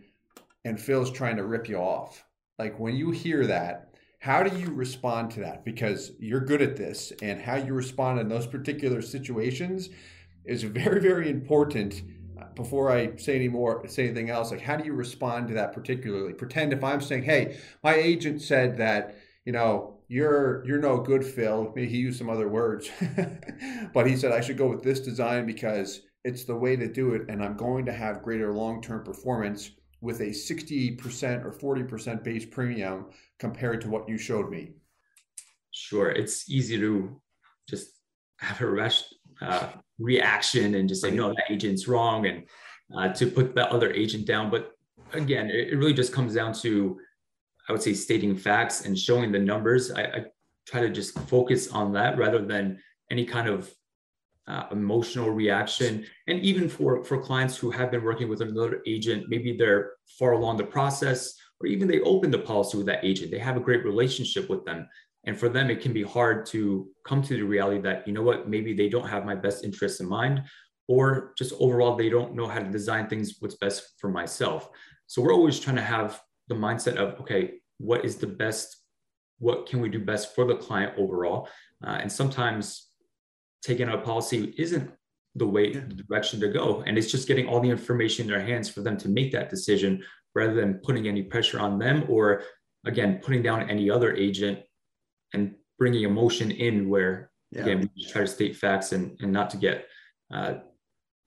and 0.64 0.80
Phil's 0.80 1.10
trying 1.10 1.36
to 1.36 1.44
rip 1.44 1.68
you 1.68 1.76
off. 1.76 2.24
Like 2.58 2.78
when 2.78 2.94
you 2.94 3.10
hear 3.10 3.46
that, 3.46 3.94
how 4.20 4.42
do 4.42 4.56
you 4.58 4.70
respond 4.70 5.30
to 5.32 5.40
that? 5.40 5.64
Because 5.64 6.12
you're 6.18 6.40
good 6.40 6.60
at 6.60 6.76
this, 6.76 7.12
and 7.22 7.40
how 7.40 7.54
you 7.54 7.72
respond 7.72 8.18
in 8.18 8.28
those 8.28 8.46
particular 8.46 9.00
situations 9.00 9.90
is 10.44 10.62
very, 10.64 11.00
very 11.00 11.30
important. 11.30 12.02
Before 12.54 12.90
I 12.90 13.16
say 13.16 13.36
any 13.36 13.48
more, 13.48 13.86
say 13.86 14.04
anything 14.04 14.30
else, 14.30 14.50
like 14.50 14.60
how 14.60 14.76
do 14.76 14.84
you 14.84 14.92
respond 14.92 15.48
to 15.48 15.54
that 15.54 15.72
particularly? 15.72 16.32
Pretend 16.32 16.72
if 16.72 16.82
I'm 16.82 17.00
saying, 17.00 17.22
"Hey, 17.22 17.58
my 17.84 17.94
agent 17.94 18.42
said 18.42 18.76
that 18.78 19.16
you 19.44 19.52
know 19.52 20.00
you're 20.08 20.64
you're 20.66 20.80
no 20.80 20.98
good, 20.98 21.24
Phil." 21.24 21.72
Maybe 21.74 21.88
he 21.88 21.98
used 21.98 22.18
some 22.18 22.30
other 22.30 22.48
words, 22.48 22.90
but 23.94 24.06
he 24.06 24.16
said 24.16 24.32
I 24.32 24.40
should 24.40 24.58
go 24.58 24.68
with 24.68 24.82
this 24.82 25.00
design 25.00 25.46
because 25.46 26.02
it's 26.28 26.44
the 26.44 26.54
way 26.54 26.76
to 26.76 26.86
do 26.86 27.14
it, 27.14 27.22
and 27.28 27.42
I'm 27.42 27.56
going 27.56 27.86
to 27.86 27.92
have 27.92 28.22
greater 28.22 28.52
long-term 28.52 29.02
performance 29.02 29.70
with 30.00 30.20
a 30.20 30.26
60% 30.26 31.44
or 31.44 31.50
40% 31.50 32.22
base 32.22 32.44
premium 32.44 33.06
compared 33.38 33.80
to 33.80 33.88
what 33.88 34.08
you 34.08 34.16
showed 34.16 34.50
me? 34.50 34.72
Sure. 35.72 36.10
It's 36.10 36.48
easy 36.50 36.78
to 36.78 37.20
just 37.68 37.88
have 38.38 38.60
a 38.60 38.66
rush 38.66 39.04
uh, 39.40 39.68
reaction 39.98 40.74
and 40.74 40.88
just 40.88 41.02
say, 41.02 41.10
no, 41.10 41.28
that 41.30 41.50
agent's 41.50 41.88
wrong 41.88 42.26
and 42.26 42.44
uh, 42.96 43.12
to 43.14 43.26
put 43.26 43.54
the 43.54 43.70
other 43.72 43.92
agent 43.92 44.26
down. 44.26 44.50
But 44.50 44.72
again, 45.12 45.50
it, 45.50 45.72
it, 45.72 45.76
really 45.76 45.94
just 45.94 46.12
comes 46.12 46.34
down 46.34 46.52
to, 46.62 46.98
I 47.68 47.72
would 47.72 47.82
say, 47.82 47.94
stating 47.94 48.36
facts 48.36 48.84
and 48.84 48.98
showing 48.98 49.32
the 49.32 49.38
numbers. 49.38 49.90
I, 49.90 50.02
I 50.02 50.24
try 50.66 50.80
to 50.80 50.90
just 50.90 51.18
focus 51.20 51.68
on 51.68 51.92
that 51.94 52.18
rather 52.18 52.44
than 52.44 52.78
any 53.10 53.24
kind 53.24 53.48
of 53.48 53.72
uh, 54.48 54.64
emotional 54.72 55.30
reaction. 55.30 56.04
And 56.26 56.40
even 56.40 56.68
for 56.68 57.04
for 57.04 57.22
clients 57.22 57.56
who 57.56 57.70
have 57.70 57.90
been 57.90 58.02
working 58.02 58.28
with 58.28 58.40
another 58.40 58.82
agent 58.86 59.26
maybe 59.28 59.56
they're 59.56 59.92
far 60.18 60.32
along 60.32 60.56
the 60.56 60.64
process 60.64 61.34
or 61.60 61.66
even 61.66 61.86
they 61.86 62.00
open 62.00 62.30
the 62.30 62.38
policy 62.38 62.76
with 62.78 62.86
that 62.86 63.04
agent 63.04 63.30
they 63.30 63.38
have 63.38 63.56
a 63.56 63.66
great 63.68 63.84
relationship 63.84 64.48
with 64.48 64.64
them. 64.64 64.88
And 65.24 65.38
for 65.38 65.48
them 65.48 65.70
it 65.70 65.82
can 65.82 65.92
be 65.92 66.02
hard 66.02 66.46
to 66.46 66.88
come 67.04 67.22
to 67.22 67.34
the 67.34 67.42
reality 67.42 67.80
that 67.82 68.06
you 68.06 68.14
know 68.14 68.22
what 68.22 68.48
maybe 68.48 68.72
they 68.74 68.88
don't 68.88 69.08
have 69.08 69.26
my 69.26 69.34
best 69.34 69.64
interests 69.64 70.00
in 70.00 70.08
mind 70.08 70.42
or 70.86 71.34
just 71.36 71.52
overall 71.60 71.94
they 71.94 72.08
don't 72.08 72.34
know 72.34 72.46
how 72.46 72.60
to 72.60 72.70
design 72.70 73.06
things 73.06 73.36
what's 73.40 73.56
best 73.56 73.94
for 73.98 74.08
myself. 74.08 74.70
So 75.06 75.20
we're 75.20 75.34
always 75.34 75.60
trying 75.60 75.76
to 75.76 75.82
have 75.82 76.20
the 76.48 76.54
mindset 76.54 76.96
of 76.96 77.20
okay 77.20 77.60
what 77.76 78.04
is 78.04 78.16
the 78.16 78.26
best 78.26 78.76
what 79.40 79.66
can 79.66 79.80
we 79.80 79.88
do 79.88 80.00
best 80.00 80.34
for 80.34 80.44
the 80.46 80.56
client 80.56 80.94
overall? 80.96 81.48
Uh, 81.86 81.98
and 82.00 82.10
sometimes 82.10 82.87
taking 83.62 83.88
out 83.88 83.98
a 83.98 84.02
policy 84.02 84.54
isn't 84.56 84.90
the 85.34 85.46
way 85.46 85.72
the 85.72 85.80
direction 85.80 86.40
to 86.40 86.48
go. 86.48 86.82
And 86.86 86.98
it's 86.98 87.10
just 87.10 87.28
getting 87.28 87.46
all 87.46 87.60
the 87.60 87.70
information 87.70 88.26
in 88.26 88.30
their 88.30 88.44
hands 88.44 88.68
for 88.68 88.80
them 88.80 88.96
to 88.98 89.08
make 89.08 89.32
that 89.32 89.50
decision 89.50 90.02
rather 90.34 90.54
than 90.54 90.80
putting 90.84 91.08
any 91.08 91.22
pressure 91.22 91.60
on 91.60 91.78
them 91.78 92.04
or 92.08 92.42
again 92.86 93.20
putting 93.22 93.42
down 93.42 93.68
any 93.68 93.90
other 93.90 94.14
agent 94.14 94.60
and 95.34 95.54
bringing 95.78 96.04
emotion 96.04 96.50
in 96.50 96.88
where 96.88 97.30
yeah. 97.50 97.62
again 97.62 97.90
we 97.96 98.04
try 98.06 98.22
to 98.22 98.26
state 98.26 98.56
facts 98.56 98.92
and, 98.92 99.16
and 99.20 99.32
not 99.32 99.50
to 99.50 99.56
get 99.56 99.86
uh, 100.32 100.54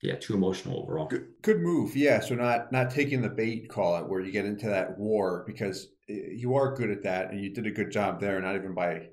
yeah 0.02 0.14
too 0.16 0.34
emotional 0.34 0.80
overall. 0.80 1.06
Good, 1.06 1.28
good 1.42 1.60
move. 1.60 1.96
Yeah 1.96 2.20
so 2.20 2.34
not 2.34 2.72
not 2.72 2.90
taking 2.90 3.20
the 3.22 3.28
bait 3.28 3.68
call 3.68 3.96
it 3.96 4.08
where 4.08 4.20
you 4.20 4.32
get 4.32 4.44
into 4.44 4.66
that 4.68 4.98
war 4.98 5.44
because 5.46 5.88
you 6.12 6.54
are 6.54 6.74
good 6.74 6.90
at 6.90 7.02
that 7.02 7.30
and 7.30 7.40
you 7.40 7.50
did 7.50 7.66
a 7.66 7.70
good 7.70 7.90
job 7.90 8.20
there 8.20 8.40
not 8.40 8.54
even 8.54 8.74
by 8.74 9.08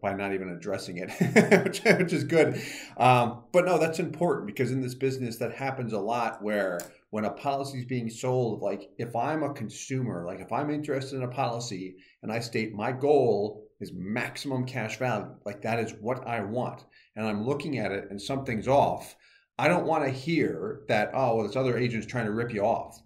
by 0.00 0.14
not 0.14 0.32
even 0.32 0.50
addressing 0.50 0.98
it 0.98 1.10
which, 1.64 1.82
which, 1.82 2.12
is 2.12 2.24
good. 2.24 2.62
Um, 2.96 3.44
but 3.52 3.64
no 3.64 3.78
that's 3.78 3.98
important 3.98 4.46
because 4.46 4.70
in 4.70 4.80
this 4.80 4.94
business 4.94 5.36
that 5.38 5.52
happens 5.52 5.92
a 5.92 5.98
lot 5.98 6.42
where 6.42 6.80
when 7.10 7.24
a 7.24 7.30
policy 7.30 7.78
is 7.78 7.84
being 7.84 8.10
sold 8.10 8.60
like 8.60 8.90
if 8.98 9.14
i'm 9.14 9.42
a 9.42 9.52
consumer 9.52 10.24
like 10.26 10.40
if 10.40 10.52
i'm 10.52 10.70
interested 10.70 11.16
in 11.16 11.22
a 11.22 11.28
policy 11.28 11.96
and 12.22 12.32
i 12.32 12.40
state 12.40 12.74
my 12.74 12.92
goal 12.92 13.66
is 13.80 13.92
maximum 13.94 14.64
cash 14.64 14.98
value 14.98 15.34
like 15.44 15.62
that 15.62 15.78
is 15.78 15.94
what 16.00 16.26
i 16.26 16.40
want 16.40 16.84
and 17.14 17.26
i'm 17.26 17.46
looking 17.46 17.78
at 17.78 17.92
it 17.92 18.08
and 18.10 18.20
something's 18.20 18.68
off 18.68 19.16
i 19.58 19.68
don't 19.68 19.86
want 19.86 20.04
to 20.04 20.10
hear 20.10 20.80
that 20.88 21.10
oh 21.14 21.36
well, 21.36 21.46
this 21.46 21.56
other 21.56 21.78
agent's 21.78 22.06
trying 22.06 22.26
to 22.26 22.32
rip 22.32 22.52
you 22.52 22.62
off 22.62 23.00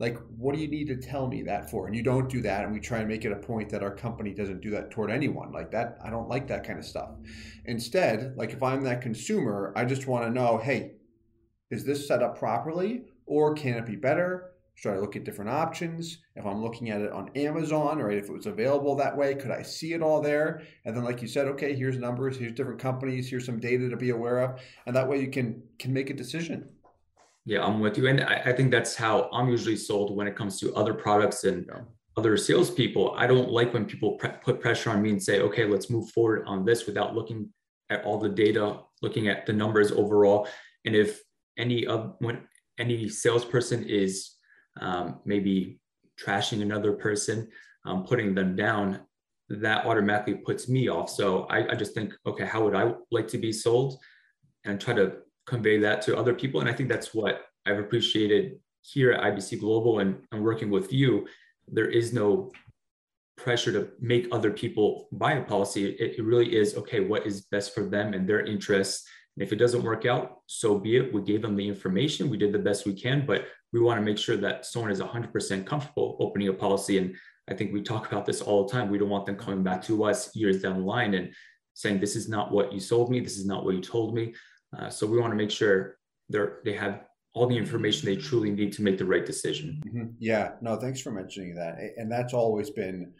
like 0.00 0.16
what 0.38 0.54
do 0.54 0.60
you 0.60 0.66
need 0.66 0.88
to 0.88 0.96
tell 0.96 1.28
me 1.28 1.42
that 1.42 1.70
for? 1.70 1.86
And 1.86 1.94
you 1.94 2.02
don't 2.02 2.28
do 2.28 2.40
that 2.40 2.64
and 2.64 2.72
we 2.72 2.80
try 2.80 2.98
and 2.98 3.08
make 3.08 3.26
it 3.26 3.32
a 3.32 3.36
point 3.36 3.68
that 3.68 3.82
our 3.82 3.94
company 3.94 4.32
doesn't 4.32 4.62
do 4.62 4.70
that 4.70 4.90
toward 4.90 5.10
anyone. 5.10 5.52
Like 5.52 5.70
that 5.70 5.98
i 6.02 6.10
don't 6.10 6.28
like 6.28 6.48
that 6.48 6.66
kind 6.66 6.78
of 6.78 6.84
stuff. 6.84 7.10
Instead 7.66 8.34
like 8.36 8.52
if 8.52 8.62
i'm 8.62 8.82
that 8.82 9.02
consumer 9.02 9.72
i 9.76 9.84
just 9.84 10.08
want 10.08 10.24
to 10.24 10.30
know 10.30 10.58
hey 10.58 10.92
is 11.70 11.84
this 11.84 12.08
set 12.08 12.22
up 12.22 12.36
properly 12.36 13.02
or 13.26 13.54
can 13.54 13.74
it 13.74 13.86
be 13.86 13.94
better? 13.94 14.46
Should 14.74 14.94
i 14.94 14.98
look 14.98 15.16
at 15.16 15.24
different 15.24 15.50
options? 15.50 16.18
If 16.34 16.46
i'm 16.46 16.62
looking 16.62 16.88
at 16.88 17.02
it 17.02 17.12
on 17.12 17.30
amazon 17.36 18.00
or 18.00 18.10
if 18.10 18.24
it 18.24 18.32
was 18.32 18.46
available 18.46 18.96
that 18.96 19.18
way 19.18 19.34
could 19.34 19.50
i 19.50 19.60
see 19.60 19.92
it 19.92 20.00
all 20.00 20.22
there? 20.22 20.62
And 20.86 20.96
then 20.96 21.04
like 21.04 21.20
you 21.20 21.28
said 21.28 21.46
okay 21.48 21.74
here's 21.74 21.98
numbers 21.98 22.38
here's 22.38 22.54
different 22.54 22.80
companies 22.80 23.28
here's 23.28 23.44
some 23.44 23.60
data 23.60 23.90
to 23.90 23.98
be 23.98 24.08
aware 24.08 24.38
of 24.38 24.62
and 24.86 24.96
that 24.96 25.08
way 25.08 25.20
you 25.20 25.28
can 25.28 25.62
can 25.78 25.92
make 25.92 26.08
a 26.08 26.14
decision 26.14 26.70
yeah, 27.44 27.64
I'm 27.64 27.80
with 27.80 27.96
you. 27.96 28.06
And 28.06 28.20
I, 28.20 28.42
I, 28.46 28.52
think 28.52 28.70
that's 28.70 28.94
how 28.94 29.28
I'm 29.32 29.48
usually 29.48 29.76
sold 29.76 30.14
when 30.14 30.26
it 30.26 30.36
comes 30.36 30.60
to 30.60 30.74
other 30.74 30.94
products 30.94 31.44
and 31.44 31.66
yeah. 31.66 31.80
other 32.16 32.36
salespeople. 32.36 33.14
I 33.16 33.26
don't 33.26 33.50
like 33.50 33.72
when 33.72 33.86
people 33.86 34.12
pre- 34.12 34.30
put 34.42 34.60
pressure 34.60 34.90
on 34.90 35.00
me 35.02 35.10
and 35.10 35.22
say, 35.22 35.40
okay, 35.40 35.64
let's 35.64 35.90
move 35.90 36.10
forward 36.10 36.44
on 36.46 36.64
this 36.64 36.86
without 36.86 37.14
looking 37.14 37.48
at 37.88 38.04
all 38.04 38.18
the 38.18 38.28
data, 38.28 38.80
looking 39.02 39.28
at 39.28 39.46
the 39.46 39.52
numbers 39.52 39.90
overall. 39.90 40.46
And 40.84 40.94
if 40.94 41.20
any 41.58 41.86
of 41.86 42.14
when 42.18 42.42
any 42.78 43.08
salesperson 43.08 43.84
is 43.84 44.32
um, 44.80 45.20
maybe 45.24 45.80
trashing 46.22 46.62
another 46.62 46.92
person, 46.92 47.48
um, 47.84 48.04
putting 48.04 48.34
them 48.34 48.54
down, 48.54 49.00
that 49.48 49.84
automatically 49.86 50.34
puts 50.34 50.68
me 50.68 50.88
off. 50.88 51.10
So 51.10 51.44
I, 51.44 51.72
I 51.72 51.74
just 51.74 51.94
think, 51.94 52.14
okay, 52.26 52.46
how 52.46 52.62
would 52.64 52.74
I 52.74 52.92
like 53.10 53.28
to 53.28 53.38
be 53.38 53.52
sold? 53.52 53.98
And 54.64 54.80
try 54.80 54.94
to 54.94 55.14
convey 55.50 55.78
that 55.78 56.00
to 56.02 56.16
other 56.16 56.32
people. 56.32 56.60
And 56.60 56.70
I 56.70 56.72
think 56.72 56.88
that's 56.88 57.12
what 57.12 57.42
I've 57.66 57.78
appreciated 57.78 58.58
here 58.82 59.12
at 59.12 59.22
IBC 59.22 59.60
Global 59.60 59.98
and, 59.98 60.22
and 60.32 60.42
working 60.42 60.70
with 60.70 60.92
you. 60.92 61.26
There 61.68 61.90
is 61.90 62.12
no 62.12 62.50
pressure 63.36 63.72
to 63.72 63.88
make 64.00 64.28
other 64.32 64.50
people 64.50 65.08
buy 65.12 65.32
a 65.32 65.42
policy. 65.42 65.86
It, 65.86 66.18
it 66.18 66.24
really 66.24 66.56
is 66.56 66.76
okay, 66.76 67.00
what 67.00 67.26
is 67.26 67.42
best 67.42 67.74
for 67.74 67.84
them 67.84 68.14
and 68.14 68.28
their 68.28 68.44
interests. 68.44 69.08
And 69.36 69.42
if 69.44 69.52
it 69.52 69.56
doesn't 69.56 69.82
work 69.82 70.06
out, 70.06 70.40
so 70.46 70.78
be 70.78 70.96
it. 70.96 71.12
We 71.12 71.22
gave 71.22 71.42
them 71.42 71.56
the 71.56 71.68
information, 71.68 72.30
we 72.30 72.36
did 72.36 72.52
the 72.52 72.58
best 72.58 72.86
we 72.86 72.94
can, 72.94 73.26
but 73.26 73.46
we 73.72 73.80
want 73.80 73.98
to 73.98 74.04
make 74.04 74.18
sure 74.18 74.36
that 74.36 74.66
someone 74.66 74.90
is 74.90 75.00
100% 75.00 75.66
comfortable 75.66 76.16
opening 76.20 76.48
a 76.48 76.52
policy. 76.52 76.98
And 76.98 77.14
I 77.48 77.54
think 77.54 77.72
we 77.72 77.82
talk 77.82 78.10
about 78.10 78.26
this 78.26 78.40
all 78.40 78.64
the 78.64 78.72
time. 78.72 78.88
We 78.88 78.98
don't 78.98 79.08
want 79.08 79.26
them 79.26 79.36
coming 79.36 79.62
back 79.62 79.82
to 79.84 80.04
us 80.04 80.34
years 80.34 80.60
down 80.62 80.78
the 80.78 80.84
line 80.84 81.14
and 81.14 81.32
saying, 81.74 82.00
This 82.00 82.16
is 82.16 82.28
not 82.28 82.52
what 82.52 82.72
you 82.72 82.80
sold 82.80 83.10
me, 83.10 83.20
this 83.20 83.38
is 83.38 83.46
not 83.46 83.64
what 83.64 83.74
you 83.74 83.80
told 83.80 84.14
me. 84.14 84.34
Uh, 84.76 84.88
so 84.88 85.06
we 85.06 85.18
want 85.18 85.32
to 85.32 85.36
make 85.36 85.50
sure 85.50 85.96
they're, 86.28 86.58
they 86.64 86.72
have 86.72 87.02
all 87.34 87.46
the 87.46 87.56
information 87.56 88.06
they 88.06 88.16
truly 88.16 88.50
need 88.50 88.72
to 88.72 88.82
make 88.82 88.98
the 88.98 89.04
right 89.04 89.26
decision. 89.26 89.80
Mm-hmm. 89.86 90.06
Yeah, 90.18 90.52
no, 90.60 90.76
thanks 90.76 91.00
for 91.00 91.10
mentioning 91.10 91.54
that. 91.54 91.76
And 91.96 92.10
that's 92.10 92.34
always 92.34 92.70
been, 92.70 93.12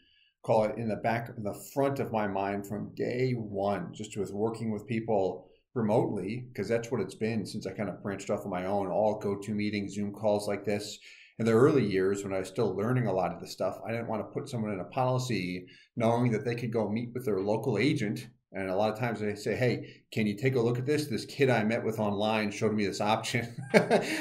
call 0.43 0.65
it 0.65 0.77
in 0.77 0.89
the 0.89 0.97
back, 0.97 1.31
in 1.37 1.43
the 1.43 1.61
front 1.73 2.01
of 2.01 2.13
my 2.13 2.27
mind 2.27 2.67
from 2.67 2.95
day 2.95 3.33
one, 3.33 3.93
just 3.93 4.17
with 4.17 4.33
working 4.33 4.71
with 4.71 4.87
people 4.87 5.49
remotely, 5.75 6.47
because 6.49 6.69
that's 6.69 6.91
what 6.91 7.01
it's 7.01 7.15
been 7.15 7.47
since 7.47 7.67
I 7.67 7.73
kind 7.73 7.89
of 7.89 8.03
branched 8.03 8.31
off 8.31 8.45
on 8.45 8.51
my 8.51 8.67
own, 8.67 8.89
all 8.89 9.19
go 9.19 9.37
to 9.37 9.55
meetings, 9.55 9.95
Zoom 9.95 10.13
calls 10.13 10.49
like 10.49 10.65
this. 10.65 10.99
In 11.39 11.47
the 11.47 11.53
early 11.53 11.85
years, 11.85 12.23
when 12.23 12.35
I 12.35 12.41
was 12.41 12.49
still 12.49 12.77
learning 12.77 13.07
a 13.07 13.13
lot 13.13 13.33
of 13.33 13.41
the 13.41 13.47
stuff, 13.47 13.79
I 13.87 13.93
didn't 13.93 14.09
want 14.09 14.23
to 14.23 14.33
put 14.35 14.49
someone 14.49 14.73
in 14.73 14.81
a 14.81 14.85
policy 14.85 15.67
knowing 15.97 16.31
that 16.33 16.45
they 16.45 16.55
could 16.55 16.73
go 16.73 16.89
meet 16.89 17.11
with 17.15 17.25
their 17.25 17.41
local 17.41 17.79
agent 17.79 18.27
and 18.53 18.69
a 18.69 18.75
lot 18.75 18.93
of 18.93 18.99
times 18.99 19.21
they 19.21 19.35
say, 19.37 19.55
Hey, 19.55 20.03
can 20.13 20.27
you 20.27 20.35
take 20.35 20.57
a 20.57 20.61
look 20.61 20.79
at 20.79 20.87
this? 20.87 21.07
This 21.07 21.25
kid 21.25 21.51
I 21.51 21.63
met 21.63 21.85
with 21.85 22.01
online 22.01 22.51
showed 22.51 22.75
me 22.75 22.85
this 22.85 23.01
option. 23.01 23.49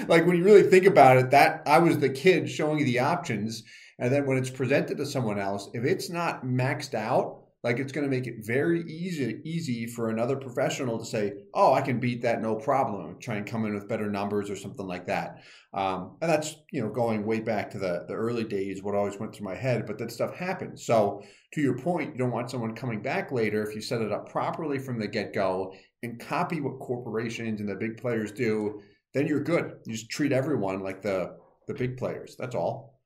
like 0.07 0.25
when 0.25 0.37
you 0.37 0.43
really 0.43 0.63
think 0.63 0.85
about 0.85 1.17
it, 1.17 1.31
that 1.31 1.63
I 1.65 1.79
was 1.79 1.97
the 1.97 2.09
kid 2.09 2.49
showing 2.49 2.79
you 2.79 2.85
the 2.85 2.99
options. 2.99 3.63
And 3.97 4.13
then 4.13 4.25
when 4.25 4.37
it's 4.37 4.49
presented 4.49 4.97
to 4.97 5.05
someone 5.05 5.39
else, 5.39 5.69
if 5.73 5.83
it's 5.83 6.09
not 6.09 6.45
maxed 6.45 6.93
out, 6.93 7.43
like 7.61 7.77
it's 7.79 7.91
going 7.91 8.09
to 8.09 8.15
make 8.15 8.25
it 8.25 8.45
very 8.45 8.81
easy 8.89 9.41
easy 9.43 9.85
for 9.85 10.09
another 10.09 10.37
professional 10.37 10.97
to 10.97 11.05
say, 11.05 11.33
"Oh, 11.53 11.73
I 11.73 11.81
can 11.81 11.99
beat 11.99 12.21
that, 12.21 12.41
no 12.41 12.55
problem." 12.55 13.17
Try 13.19 13.35
and 13.35 13.45
come 13.45 13.65
in 13.65 13.73
with 13.73 13.89
better 13.89 14.09
numbers 14.09 14.49
or 14.49 14.55
something 14.55 14.87
like 14.87 15.07
that. 15.07 15.43
Um, 15.73 16.17
and 16.21 16.31
that's 16.31 16.55
you 16.71 16.81
know 16.81 16.89
going 16.89 17.25
way 17.25 17.41
back 17.41 17.69
to 17.71 17.79
the 17.79 18.05
the 18.07 18.13
early 18.13 18.45
days. 18.45 18.81
What 18.81 18.95
always 18.95 19.19
went 19.19 19.35
through 19.35 19.45
my 19.45 19.55
head, 19.55 19.85
but 19.85 19.97
that 19.97 20.11
stuff 20.11 20.35
happens. 20.35 20.85
So 20.85 21.21
to 21.53 21.61
your 21.61 21.77
point, 21.77 22.13
you 22.13 22.17
don't 22.17 22.31
want 22.31 22.49
someone 22.49 22.75
coming 22.75 23.01
back 23.01 23.31
later 23.31 23.61
if 23.63 23.75
you 23.75 23.81
set 23.81 24.01
it 24.01 24.11
up 24.11 24.29
properly 24.29 24.79
from 24.79 24.97
the 24.97 25.07
get 25.07 25.33
go 25.33 25.73
and 26.01 26.19
copy 26.19 26.61
what 26.61 26.79
corporations 26.79 27.59
and 27.59 27.67
the 27.67 27.75
big 27.75 27.97
players 27.97 28.31
do. 28.31 28.81
Then 29.13 29.27
you're 29.27 29.43
good. 29.43 29.73
You 29.85 29.93
just 29.93 30.09
treat 30.09 30.31
everyone 30.31 30.81
like 30.81 31.01
the 31.01 31.35
the 31.67 31.73
big 31.73 31.97
players. 31.97 32.37
That's 32.39 32.55
all. 32.55 33.01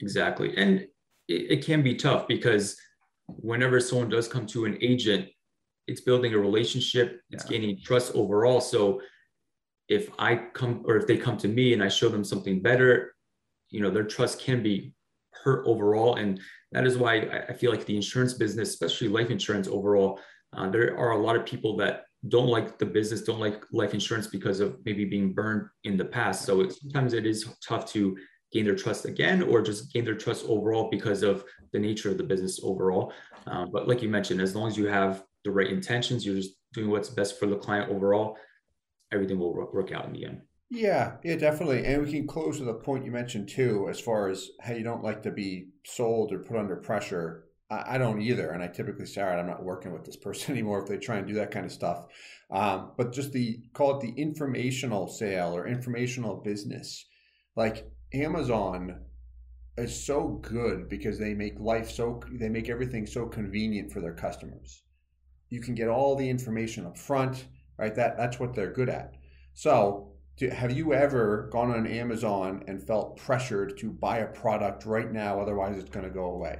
Exactly, 0.00 0.56
and 0.56 0.80
it, 1.28 1.58
it 1.58 1.64
can 1.64 1.80
be 1.80 1.94
tough 1.94 2.26
because 2.26 2.76
whenever 3.26 3.80
someone 3.80 4.08
does 4.08 4.28
come 4.28 4.46
to 4.46 4.64
an 4.64 4.78
agent, 4.80 5.28
it's 5.86 6.00
building 6.00 6.34
a 6.34 6.38
relationship, 6.38 7.20
it's 7.30 7.44
yeah. 7.44 7.50
gaining 7.50 7.78
trust 7.82 8.14
overall. 8.14 8.60
So 8.60 9.00
if 9.88 10.10
I 10.18 10.36
come 10.54 10.82
or 10.86 10.96
if 10.96 11.06
they 11.06 11.16
come 11.16 11.36
to 11.38 11.48
me 11.48 11.74
and 11.74 11.82
I 11.82 11.88
show 11.88 12.08
them 12.08 12.24
something 12.24 12.62
better, 12.62 13.14
you 13.70 13.80
know, 13.80 13.90
their 13.90 14.04
trust 14.04 14.40
can 14.40 14.62
be 14.62 14.94
hurt 15.32 15.66
overall. 15.66 16.16
And 16.16 16.40
that 16.72 16.86
is 16.86 16.96
why 16.96 17.44
I 17.48 17.52
feel 17.52 17.70
like 17.70 17.84
the 17.84 17.96
insurance 17.96 18.34
business, 18.34 18.70
especially 18.70 19.08
life 19.08 19.30
insurance 19.30 19.68
overall, 19.68 20.20
uh, 20.56 20.70
there 20.70 20.96
are 20.96 21.10
a 21.10 21.22
lot 21.22 21.36
of 21.36 21.44
people 21.44 21.76
that 21.78 22.04
don't 22.28 22.48
like 22.48 22.78
the 22.78 22.86
business, 22.86 23.22
don't 23.22 23.40
like 23.40 23.64
life 23.72 23.92
insurance 23.92 24.26
because 24.26 24.60
of 24.60 24.78
maybe 24.84 25.04
being 25.04 25.34
burned 25.34 25.68
in 25.84 25.96
the 25.96 26.04
past. 26.04 26.46
So 26.46 26.62
it, 26.62 26.72
sometimes 26.72 27.12
it 27.12 27.26
is 27.26 27.46
tough 27.66 27.90
to 27.92 28.16
gain 28.54 28.64
their 28.64 28.76
trust 28.76 29.04
again 29.04 29.42
or 29.42 29.60
just 29.60 29.92
gain 29.92 30.04
their 30.04 30.14
trust 30.14 30.46
overall 30.46 30.88
because 30.88 31.22
of 31.22 31.44
the 31.72 31.78
nature 31.78 32.10
of 32.10 32.16
the 32.16 32.24
business 32.24 32.60
overall. 32.62 33.12
Um, 33.46 33.70
but 33.70 33.88
like 33.88 34.00
you 34.00 34.08
mentioned, 34.08 34.40
as 34.40 34.54
long 34.54 34.68
as 34.68 34.78
you 34.78 34.86
have 34.86 35.24
the 35.44 35.50
right 35.50 35.68
intentions, 35.68 36.24
you're 36.24 36.36
just 36.36 36.54
doing 36.72 36.88
what's 36.88 37.10
best 37.10 37.38
for 37.38 37.46
the 37.46 37.56
client 37.56 37.90
overall, 37.90 38.38
everything 39.12 39.38
will 39.38 39.52
work 39.52 39.92
out 39.92 40.06
in 40.06 40.12
the 40.12 40.24
end. 40.24 40.40
Yeah, 40.70 41.16
yeah, 41.22 41.36
definitely. 41.36 41.84
And 41.84 42.02
we 42.02 42.10
can 42.10 42.26
close 42.26 42.58
with 42.58 42.68
a 42.68 42.74
point 42.74 43.04
you 43.04 43.10
mentioned 43.10 43.48
too, 43.48 43.88
as 43.90 44.00
far 44.00 44.28
as 44.28 44.48
how 44.60 44.72
you 44.72 44.84
don't 44.84 45.04
like 45.04 45.22
to 45.24 45.30
be 45.30 45.68
sold 45.84 46.32
or 46.32 46.38
put 46.38 46.56
under 46.56 46.76
pressure. 46.76 47.44
I, 47.70 47.98
don't 47.98 48.20
either. 48.20 48.50
And 48.50 48.62
I 48.62 48.68
typically 48.68 49.06
say, 49.06 49.20
all 49.20 49.28
right, 49.28 49.38
I'm 49.38 49.48
not 49.48 49.64
working 49.64 49.92
with 49.92 50.04
this 50.04 50.16
person 50.26 50.52
anymore 50.52 50.82
if 50.82 50.88
they 50.88 50.96
try 50.96 51.16
and 51.16 51.26
do 51.26 51.34
that 51.34 51.50
kind 51.50 51.66
of 51.66 51.72
stuff. 51.72 52.04
Um, 52.50 52.92
but 52.96 53.12
just 53.12 53.32
the 53.32 53.60
call 53.72 53.98
it 53.98 54.00
the 54.00 54.20
informational 54.20 55.08
sale 55.08 55.56
or 55.56 55.66
informational 55.66 56.36
business. 56.36 57.04
Like 57.56 57.88
Amazon 58.14 59.00
is 59.76 60.04
so 60.06 60.40
good 60.42 60.88
because 60.88 61.18
they 61.18 61.34
make 61.34 61.58
life 61.58 61.90
so 61.90 62.20
they 62.32 62.48
make 62.48 62.68
everything 62.68 63.06
so 63.06 63.26
convenient 63.26 63.92
for 63.92 64.00
their 64.00 64.14
customers. 64.14 64.82
You 65.50 65.60
can 65.60 65.74
get 65.74 65.88
all 65.88 66.14
the 66.14 66.28
information 66.28 66.86
up 66.86 66.96
front, 66.96 67.46
right? 67.78 67.94
That 67.94 68.16
that's 68.16 68.38
what 68.38 68.54
they're 68.54 68.72
good 68.72 68.88
at. 68.88 69.14
So, 69.54 70.12
do, 70.36 70.48
have 70.48 70.72
you 70.72 70.94
ever 70.94 71.48
gone 71.52 71.70
on 71.70 71.86
Amazon 71.86 72.64
and 72.66 72.82
felt 72.82 73.16
pressured 73.16 73.76
to 73.78 73.90
buy 73.90 74.18
a 74.18 74.26
product 74.26 74.84
right 74.84 75.12
now, 75.12 75.40
otherwise 75.40 75.78
it's 75.78 75.90
going 75.90 76.06
to 76.06 76.10
go 76.10 76.26
away? 76.26 76.58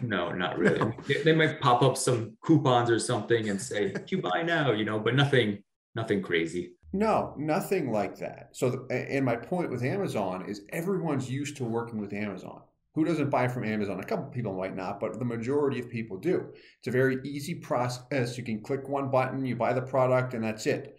No, 0.00 0.32
not 0.32 0.58
really. 0.58 0.92
they 1.24 1.34
might 1.34 1.60
pop 1.60 1.82
up 1.82 1.96
some 1.96 2.36
coupons 2.42 2.90
or 2.90 2.98
something 2.98 3.48
and 3.48 3.60
say, 3.60 3.94
"You 4.08 4.20
buy 4.20 4.42
now," 4.42 4.72
you 4.72 4.84
know, 4.84 4.98
but 4.98 5.14
nothing, 5.14 5.62
nothing 5.94 6.22
crazy. 6.22 6.72
No, 6.92 7.34
nothing 7.38 7.90
like 7.90 8.18
that. 8.18 8.50
So, 8.52 8.70
the, 8.70 9.08
and 9.10 9.24
my 9.24 9.36
point 9.36 9.70
with 9.70 9.82
Amazon 9.82 10.44
is 10.46 10.62
everyone's 10.70 11.30
used 11.30 11.56
to 11.56 11.64
working 11.64 12.00
with 12.00 12.12
Amazon. 12.12 12.62
Who 12.94 13.04
doesn't 13.06 13.30
buy 13.30 13.48
from 13.48 13.64
Amazon? 13.64 14.00
A 14.00 14.04
couple 14.04 14.26
people 14.26 14.54
might 14.54 14.76
not, 14.76 15.00
but 15.00 15.18
the 15.18 15.24
majority 15.24 15.80
of 15.80 15.88
people 15.88 16.18
do. 16.18 16.52
It's 16.78 16.88
a 16.88 16.90
very 16.90 17.18
easy 17.24 17.54
process. 17.54 18.36
You 18.36 18.44
can 18.44 18.60
click 18.62 18.86
one 18.86 19.10
button, 19.10 19.46
you 19.46 19.56
buy 19.56 19.72
the 19.72 19.80
product, 19.80 20.34
and 20.34 20.44
that's 20.44 20.66
it. 20.66 20.98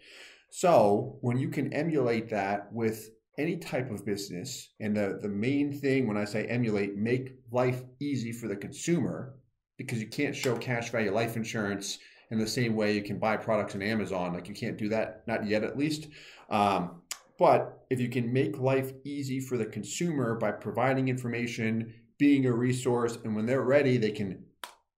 So, 0.50 1.18
when 1.22 1.38
you 1.38 1.50
can 1.50 1.72
emulate 1.72 2.30
that 2.30 2.74
with 2.74 3.12
any 3.38 3.58
type 3.58 3.92
of 3.92 4.06
business, 4.06 4.70
and 4.80 4.98
the, 4.98 5.20
the 5.22 5.30
main 5.30 5.72
thing 5.72 6.08
when 6.08 6.18
I 6.18 6.26
say 6.26 6.46
emulate, 6.46 6.96
make 6.96 7.36
life 7.52 7.84
easy 8.00 8.32
for 8.32 8.48
the 8.48 8.56
consumer, 8.56 9.36
because 9.78 10.00
you 10.00 10.08
can't 10.08 10.36
show 10.36 10.56
cash 10.58 10.90
value 10.90 11.12
life 11.12 11.36
insurance 11.36 12.00
in 12.34 12.40
the 12.40 12.48
same 12.48 12.76
way 12.76 12.94
you 12.94 13.04
can 13.04 13.20
buy 13.20 13.38
products 13.38 13.76
on 13.76 13.82
Amazon. 13.82 14.34
Like 14.34 14.50
you 14.50 14.56
can't 14.56 14.78
do 14.78 14.90
that, 14.90 15.24
not 15.28 15.46
yet 15.46 15.64
at 15.64 15.78
least. 15.78 16.08
Um, 16.50 17.02
but 17.40 17.86
if 17.90 18.00
you 18.00 18.10
can 18.10 18.34
make 18.34 18.60
life 18.60 18.92
easy 19.04 19.40
for 19.40 19.58
the 19.58 19.66
consumer 19.66 20.36
by 20.36 20.52
providing 20.52 21.08
information, 21.08 21.94
being 22.18 22.46
a 22.46 22.52
resource, 22.52 23.18
and 23.24 23.36
when 23.36 23.46
they're 23.46 23.62
ready, 23.62 23.98
they 23.98 24.12
can 24.12 24.44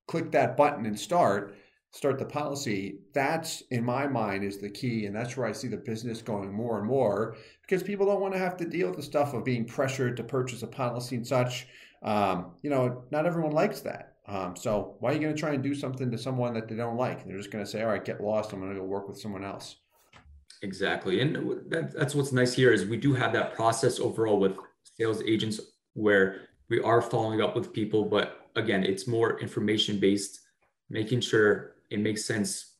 click 0.07 0.31
that 0.31 0.57
button 0.57 0.85
and 0.85 0.99
start 0.99 1.55
start 1.91 2.19
the 2.19 2.25
policy 2.25 2.99
that's 3.13 3.63
in 3.71 3.81
my 3.81 4.05
mind 4.05 4.43
is 4.43 4.57
the 4.57 4.69
key 4.69 5.05
and 5.05 5.15
that's 5.15 5.37
where 5.37 5.47
i 5.47 5.51
see 5.51 5.69
the 5.69 5.77
business 5.77 6.21
going 6.21 6.51
more 6.51 6.77
and 6.77 6.85
more 6.85 7.37
because 7.61 7.81
people 7.81 8.05
don't 8.05 8.19
want 8.19 8.33
to 8.33 8.39
have 8.39 8.57
to 8.57 8.65
deal 8.65 8.87
with 8.87 8.97
the 8.97 9.01
stuff 9.01 9.33
of 9.33 9.45
being 9.45 9.63
pressured 9.63 10.17
to 10.17 10.23
purchase 10.23 10.61
a 10.61 10.67
policy 10.67 11.15
and 11.15 11.25
such 11.25 11.67
um, 12.03 12.51
you 12.61 12.69
know 12.69 13.03
not 13.11 13.25
everyone 13.25 13.53
likes 13.53 13.79
that 13.79 14.14
um, 14.27 14.55
so 14.55 14.95
why 14.99 15.11
are 15.11 15.13
you 15.13 15.19
going 15.19 15.33
to 15.33 15.39
try 15.39 15.53
and 15.53 15.61
do 15.61 15.75
something 15.75 16.09
to 16.09 16.17
someone 16.17 16.53
that 16.55 16.67
they 16.67 16.75
don't 16.75 16.97
like? 16.97 17.25
They're 17.25 17.37
just 17.37 17.51
going 17.51 17.63
to 17.63 17.69
say, 17.69 17.81
"All 17.81 17.89
right, 17.89 18.03
get 18.03 18.21
lost. 18.21 18.53
I'm 18.53 18.59
going 18.59 18.73
to 18.73 18.79
go 18.79 18.85
work 18.85 19.07
with 19.07 19.19
someone 19.19 19.43
else." 19.43 19.75
Exactly, 20.61 21.21
and 21.21 21.69
that, 21.69 21.93
that's 21.93 22.15
what's 22.15 22.31
nice 22.31 22.53
here 22.53 22.71
is 22.71 22.85
we 22.85 22.97
do 22.97 23.13
have 23.13 23.33
that 23.33 23.53
process 23.53 23.99
overall 23.99 24.39
with 24.39 24.57
sales 24.83 25.21
agents 25.23 25.59
where 25.93 26.47
we 26.69 26.81
are 26.81 27.01
following 27.01 27.41
up 27.41 27.55
with 27.55 27.71
people, 27.71 28.03
but 28.05 28.49
again, 28.55 28.83
it's 28.83 29.05
more 29.05 29.39
information 29.39 29.99
based, 29.99 30.39
making 30.89 31.21
sure 31.21 31.75
it 31.91 31.99
makes 31.99 32.25
sense 32.25 32.73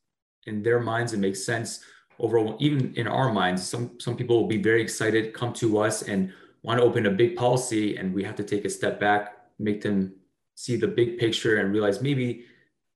in 0.47 0.63
their 0.63 0.79
minds. 0.79 1.13
It 1.13 1.19
makes 1.19 1.43
sense 1.45 1.81
overall, 2.17 2.57
even 2.59 2.93
in 2.95 3.07
our 3.07 3.31
minds. 3.31 3.67
Some 3.67 3.99
some 3.99 4.15
people 4.15 4.37
will 4.37 4.47
be 4.47 4.61
very 4.61 4.81
excited, 4.81 5.33
come 5.33 5.53
to 5.53 5.77
us, 5.79 6.01
and 6.01 6.33
want 6.63 6.79
to 6.79 6.85
open 6.85 7.05
a 7.05 7.11
big 7.11 7.35
policy, 7.35 7.97
and 7.97 8.13
we 8.13 8.23
have 8.23 8.35
to 8.37 8.43
take 8.43 8.65
a 8.65 8.69
step 8.69 8.99
back, 8.99 9.37
make 9.59 9.81
them 9.81 10.15
see 10.55 10.75
the 10.75 10.87
big 10.87 11.17
picture 11.17 11.57
and 11.57 11.71
realize 11.71 12.01
maybe 12.01 12.45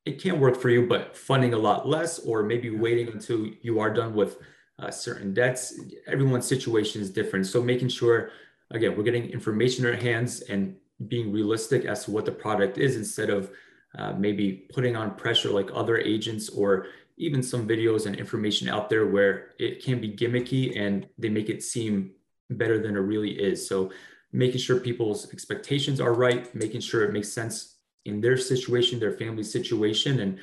it 0.06 0.22
can't 0.22 0.40
work 0.40 0.60
for 0.60 0.70
you, 0.70 0.88
but 0.88 1.16
funding 1.16 1.54
a 1.54 1.58
lot 1.58 1.88
less, 1.88 2.20
or 2.20 2.42
maybe 2.44 2.70
waiting 2.70 3.10
until 3.10 3.46
you 3.62 3.80
are 3.80 3.94
done 3.94 4.14
with 4.16 4.38
uh, 4.80 4.90
certain 4.90 5.34
debts. 5.34 5.80
Everyone's 6.08 6.48
situation 6.48 7.02
is 7.02 7.10
different. 7.10 7.46
So 7.46 7.62
making 7.62 7.90
sure, 7.90 8.32
again, 8.72 8.96
we're 8.98 9.04
getting 9.04 9.30
information 9.30 9.86
in 9.86 9.94
our 9.94 10.00
hands 10.00 10.42
and 10.42 10.76
being 11.08 11.32
realistic 11.32 11.86
as 11.86 12.06
to 12.06 12.12
what 12.12 12.26
the 12.26 12.32
product 12.32 12.78
is 12.78 12.96
instead 12.96 13.30
of 13.30 13.52
uh, 13.98 14.14
maybe 14.14 14.68
putting 14.74 14.96
on 14.96 15.16
pressure 15.16 15.50
like 15.50 15.70
other 15.74 15.98
agents 15.98 16.50
or 16.50 16.88
even 17.18 17.44
some 17.44 17.68
videos 17.68 18.06
and 18.06 18.16
information 18.16 18.70
out 18.70 18.90
there 18.90 19.08
where 19.08 19.52
it 19.60 19.84
can 19.84 20.00
be 20.00 20.10
gimmicky 20.10 20.80
and 20.80 21.08
they 21.18 21.30
make 21.30 21.50
it 21.50 21.62
seem 21.62 22.12
better 22.50 22.80
than 22.82 22.96
it 22.96 23.00
really 23.00 23.32
is. 23.32 23.68
So 23.68 23.92
making 24.32 24.60
sure 24.60 24.80
people's 24.80 25.32
expectations 25.34 26.00
are 26.00 26.14
right, 26.14 26.54
making 26.54 26.82
sure 26.82 27.04
it 27.04 27.14
makes 27.14 27.30
sense 27.30 27.76
in 28.06 28.22
their 28.22 28.38
situation, 28.38 29.00
their 29.00 29.18
family 29.18 29.44
situation. 29.44 30.20
And 30.20 30.40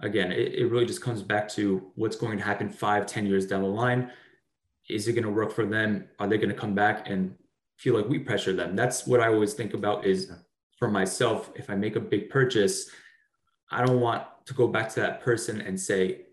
again, 0.00 0.32
it, 0.32 0.54
it 0.54 0.70
really 0.70 0.86
just 0.86 1.02
comes 1.02 1.22
back 1.22 1.48
to 1.50 1.90
what's 1.94 2.16
going 2.16 2.38
to 2.38 2.44
happen 2.44 2.68
five, 2.68 3.06
ten 3.06 3.26
years 3.26 3.46
down 3.46 3.62
the 3.62 3.68
line. 3.68 4.10
Is 4.88 5.08
it 5.08 5.12
going 5.12 5.24
to 5.24 5.30
work 5.30 5.52
for 5.52 5.66
them? 5.66 6.08
Are 6.18 6.28
they 6.28 6.38
going 6.38 6.48
to 6.48 6.54
come 6.54 6.74
back 6.74 7.08
and 7.08 7.34
feel 7.76 7.94
like 7.94 8.08
we 8.08 8.18
pressure 8.18 8.52
them? 8.52 8.76
That's 8.76 9.06
what 9.06 9.20
I 9.20 9.28
always 9.28 9.54
think 9.54 9.74
about 9.74 10.06
is 10.06 10.32
for 10.78 10.88
myself, 10.88 11.50
if 11.54 11.70
I 11.70 11.74
make 11.74 11.96
a 11.96 12.00
big 12.00 12.30
purchase, 12.30 12.90
I 13.70 13.84
don't 13.84 14.00
want 14.00 14.24
to 14.46 14.54
go 14.54 14.68
back 14.68 14.88
to 14.90 15.00
that 15.00 15.22
person 15.22 15.60
and 15.60 15.78
say, 15.78 16.25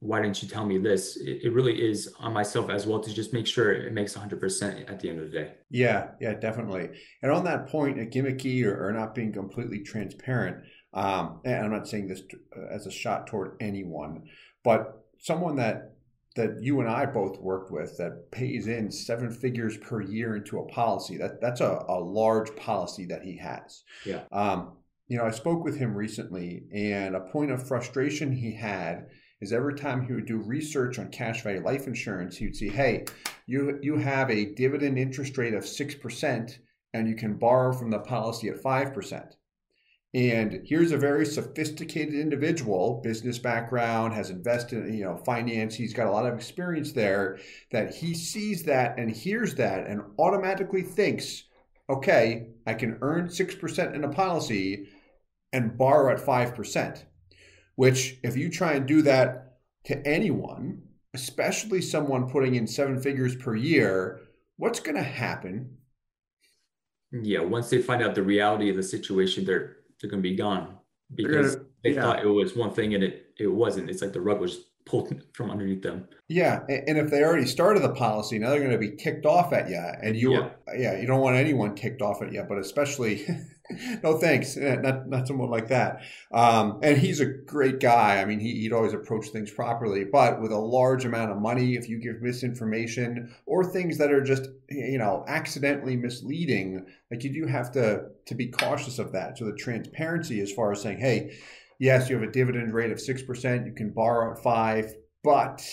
why 0.00 0.20
didn't 0.20 0.42
you 0.42 0.48
tell 0.48 0.66
me 0.66 0.78
this? 0.78 1.16
It, 1.16 1.40
it, 1.44 1.52
really 1.52 1.74
is 1.74 2.12
on 2.18 2.32
myself 2.32 2.68
as 2.68 2.86
well 2.86 3.00
to 3.00 3.12
just 3.12 3.32
make 3.32 3.46
sure 3.46 3.72
it 3.72 3.92
makes 3.92 4.14
100% 4.14 4.90
at 4.90 5.00
the 5.00 5.08
end 5.08 5.20
of 5.20 5.30
the 5.30 5.38
day. 5.38 5.52
Yeah, 5.70 6.08
yeah, 6.20 6.34
definitely. 6.34 6.90
And 7.22 7.32
on 7.32 7.44
that 7.44 7.68
point, 7.68 7.98
a 7.98 8.04
gimmicky 8.04 8.64
or, 8.64 8.88
or 8.88 8.92
not 8.92 9.14
being 9.14 9.32
completely 9.32 9.80
transparent, 9.80 10.64
um, 10.92 11.40
and 11.44 11.64
I'm 11.64 11.72
not 11.72 11.88
saying 11.88 12.08
this 12.08 12.22
as 12.70 12.86
a 12.86 12.90
shot 12.90 13.26
toward 13.26 13.56
anyone, 13.60 14.24
but 14.64 15.04
someone 15.18 15.56
that 15.56 15.92
that 16.36 16.62
you 16.62 16.80
and 16.80 16.88
I 16.88 17.06
both 17.06 17.40
worked 17.40 17.72
with 17.72 17.96
that 17.96 18.30
pays 18.30 18.66
in 18.66 18.90
seven 18.90 19.30
figures 19.30 19.78
per 19.78 20.02
year 20.02 20.36
into 20.36 20.58
a 20.58 20.66
policy. 20.66 21.16
That 21.16 21.40
that's 21.40 21.62
a, 21.62 21.84
a 21.88 21.98
large 21.98 22.54
policy 22.56 23.06
that 23.06 23.22
he 23.22 23.38
has. 23.38 23.82
Yeah. 24.04 24.20
Um, 24.30 24.76
you 25.08 25.16
know, 25.16 25.24
I 25.24 25.30
spoke 25.30 25.64
with 25.64 25.78
him 25.78 25.94
recently, 25.94 26.64
and 26.74 27.16
a 27.16 27.20
point 27.20 27.50
of 27.50 27.66
frustration 27.66 28.32
he 28.32 28.52
had 28.54 29.06
is 29.46 29.52
every 29.52 29.74
time 29.74 30.02
he 30.02 30.12
would 30.12 30.26
do 30.26 30.38
research 30.38 30.98
on 30.98 31.08
cash 31.10 31.42
value 31.42 31.62
life 31.62 31.86
insurance, 31.86 32.36
he 32.36 32.46
would 32.46 32.56
see, 32.56 32.68
hey, 32.68 33.04
you 33.46 33.78
you 33.80 33.96
have 33.96 34.28
a 34.30 34.52
dividend 34.54 34.98
interest 34.98 35.38
rate 35.38 35.54
of 35.54 35.64
six 35.64 35.94
percent, 35.94 36.58
and 36.92 37.08
you 37.08 37.14
can 37.14 37.38
borrow 37.38 37.72
from 37.72 37.90
the 37.90 38.00
policy 38.00 38.48
at 38.48 38.62
five 38.62 38.92
percent. 38.92 39.36
And 40.14 40.62
here's 40.64 40.92
a 40.92 40.96
very 40.96 41.26
sophisticated 41.26 42.14
individual, 42.14 43.00
business 43.04 43.38
background, 43.38 44.14
has 44.14 44.30
invested, 44.30 44.94
you 44.94 45.04
know, 45.04 45.16
finance. 45.16 45.74
He's 45.74 45.94
got 45.94 46.06
a 46.06 46.10
lot 46.10 46.26
of 46.26 46.34
experience 46.34 46.92
there. 46.92 47.38
That 47.70 47.94
he 47.94 48.14
sees 48.14 48.62
that 48.64 48.98
and 48.98 49.10
hears 49.10 49.54
that 49.56 49.86
and 49.86 50.00
automatically 50.18 50.82
thinks, 50.82 51.44
okay, 51.88 52.48
I 52.66 52.74
can 52.74 52.98
earn 53.02 53.30
six 53.30 53.54
percent 53.54 53.94
in 53.94 54.04
a 54.04 54.08
policy 54.08 54.88
and 55.52 55.76
borrow 55.78 56.12
at 56.12 56.20
five 56.20 56.54
percent. 56.54 57.04
Which, 57.76 58.18
if 58.22 58.36
you 58.36 58.50
try 58.50 58.72
and 58.72 58.86
do 58.86 59.02
that 59.02 59.58
to 59.84 60.06
anyone, 60.06 60.82
especially 61.14 61.80
someone 61.80 62.28
putting 62.28 62.54
in 62.54 62.66
seven 62.66 63.00
figures 63.00 63.36
per 63.36 63.54
year, 63.54 64.20
what's 64.56 64.80
going 64.80 64.96
to 64.96 65.02
happen? 65.02 65.76
Yeah, 67.12 67.40
once 67.40 67.70
they 67.70 67.80
find 67.80 68.02
out 68.02 68.14
the 68.14 68.22
reality 68.22 68.68
of 68.68 68.76
the 68.76 68.82
situation, 68.82 69.44
they're 69.44 69.76
they're 70.00 70.10
going 70.10 70.22
to 70.22 70.28
be 70.28 70.36
gone 70.36 70.76
because 71.14 71.56
gonna, 71.56 71.68
they 71.82 71.94
yeah. 71.94 72.02
thought 72.02 72.22
it 72.22 72.28
was 72.28 72.54
one 72.54 72.72
thing 72.72 72.94
and 72.94 73.04
it 73.04 73.34
it 73.38 73.46
wasn't. 73.46 73.88
It's 73.88 74.02
like 74.02 74.12
the 74.12 74.20
rug 74.20 74.40
was 74.40 74.64
pulled 74.84 75.22
from 75.32 75.50
underneath 75.50 75.82
them. 75.82 76.08
Yeah, 76.28 76.64
and 76.68 76.98
if 76.98 77.10
they 77.10 77.22
already 77.22 77.46
started 77.46 77.82
the 77.82 77.94
policy, 77.94 78.38
now 78.38 78.50
they're 78.50 78.58
going 78.58 78.70
to 78.72 78.78
be 78.78 78.90
kicked 78.90 79.26
off 79.26 79.52
at 79.52 79.68
you, 79.68 79.76
and 80.02 80.16
you, 80.16 80.32
yeah, 80.32 80.48
yeah 80.76 80.98
you 80.98 81.06
don't 81.06 81.20
want 81.20 81.36
anyone 81.36 81.74
kicked 81.74 82.02
off 82.02 82.22
at 82.22 82.32
you, 82.32 82.44
but 82.48 82.58
especially, 82.58 83.26
no 84.02 84.18
thanks, 84.18 84.56
eh, 84.56 84.76
not 84.76 85.08
not 85.08 85.26
someone 85.26 85.50
like 85.50 85.68
that. 85.68 86.02
Um, 86.32 86.78
and 86.82 86.98
he's 86.98 87.20
a 87.20 87.26
great 87.26 87.80
guy. 87.80 88.20
I 88.20 88.24
mean, 88.24 88.40
he, 88.40 88.60
he'd 88.60 88.72
always 88.72 88.92
approach 88.92 89.28
things 89.28 89.50
properly, 89.50 90.04
but 90.04 90.40
with 90.40 90.52
a 90.52 90.58
large 90.58 91.04
amount 91.04 91.30
of 91.30 91.38
money, 91.38 91.74
if 91.74 91.88
you 91.88 91.98
give 91.98 92.22
misinformation 92.22 93.34
or 93.46 93.64
things 93.64 93.98
that 93.98 94.12
are 94.12 94.22
just 94.22 94.48
you 94.68 94.98
know 94.98 95.24
accidentally 95.28 95.96
misleading, 95.96 96.86
like 97.10 97.24
you 97.24 97.32
do 97.32 97.46
have 97.46 97.72
to 97.72 98.06
to 98.26 98.34
be 98.34 98.48
cautious 98.48 98.98
of 98.98 99.12
that. 99.12 99.38
So 99.38 99.44
the 99.44 99.56
transparency 99.56 100.40
as 100.40 100.52
far 100.52 100.72
as 100.72 100.82
saying, 100.82 100.98
hey 100.98 101.36
yes, 101.78 102.08
you 102.08 102.18
have 102.18 102.26
a 102.26 102.32
dividend 102.32 102.72
rate 102.72 102.90
of 102.90 102.96
6%, 102.96 103.66
you 103.66 103.72
can 103.72 103.90
borrow 103.90 104.32
at 104.32 104.42
5 104.42 104.94
but 105.26 105.68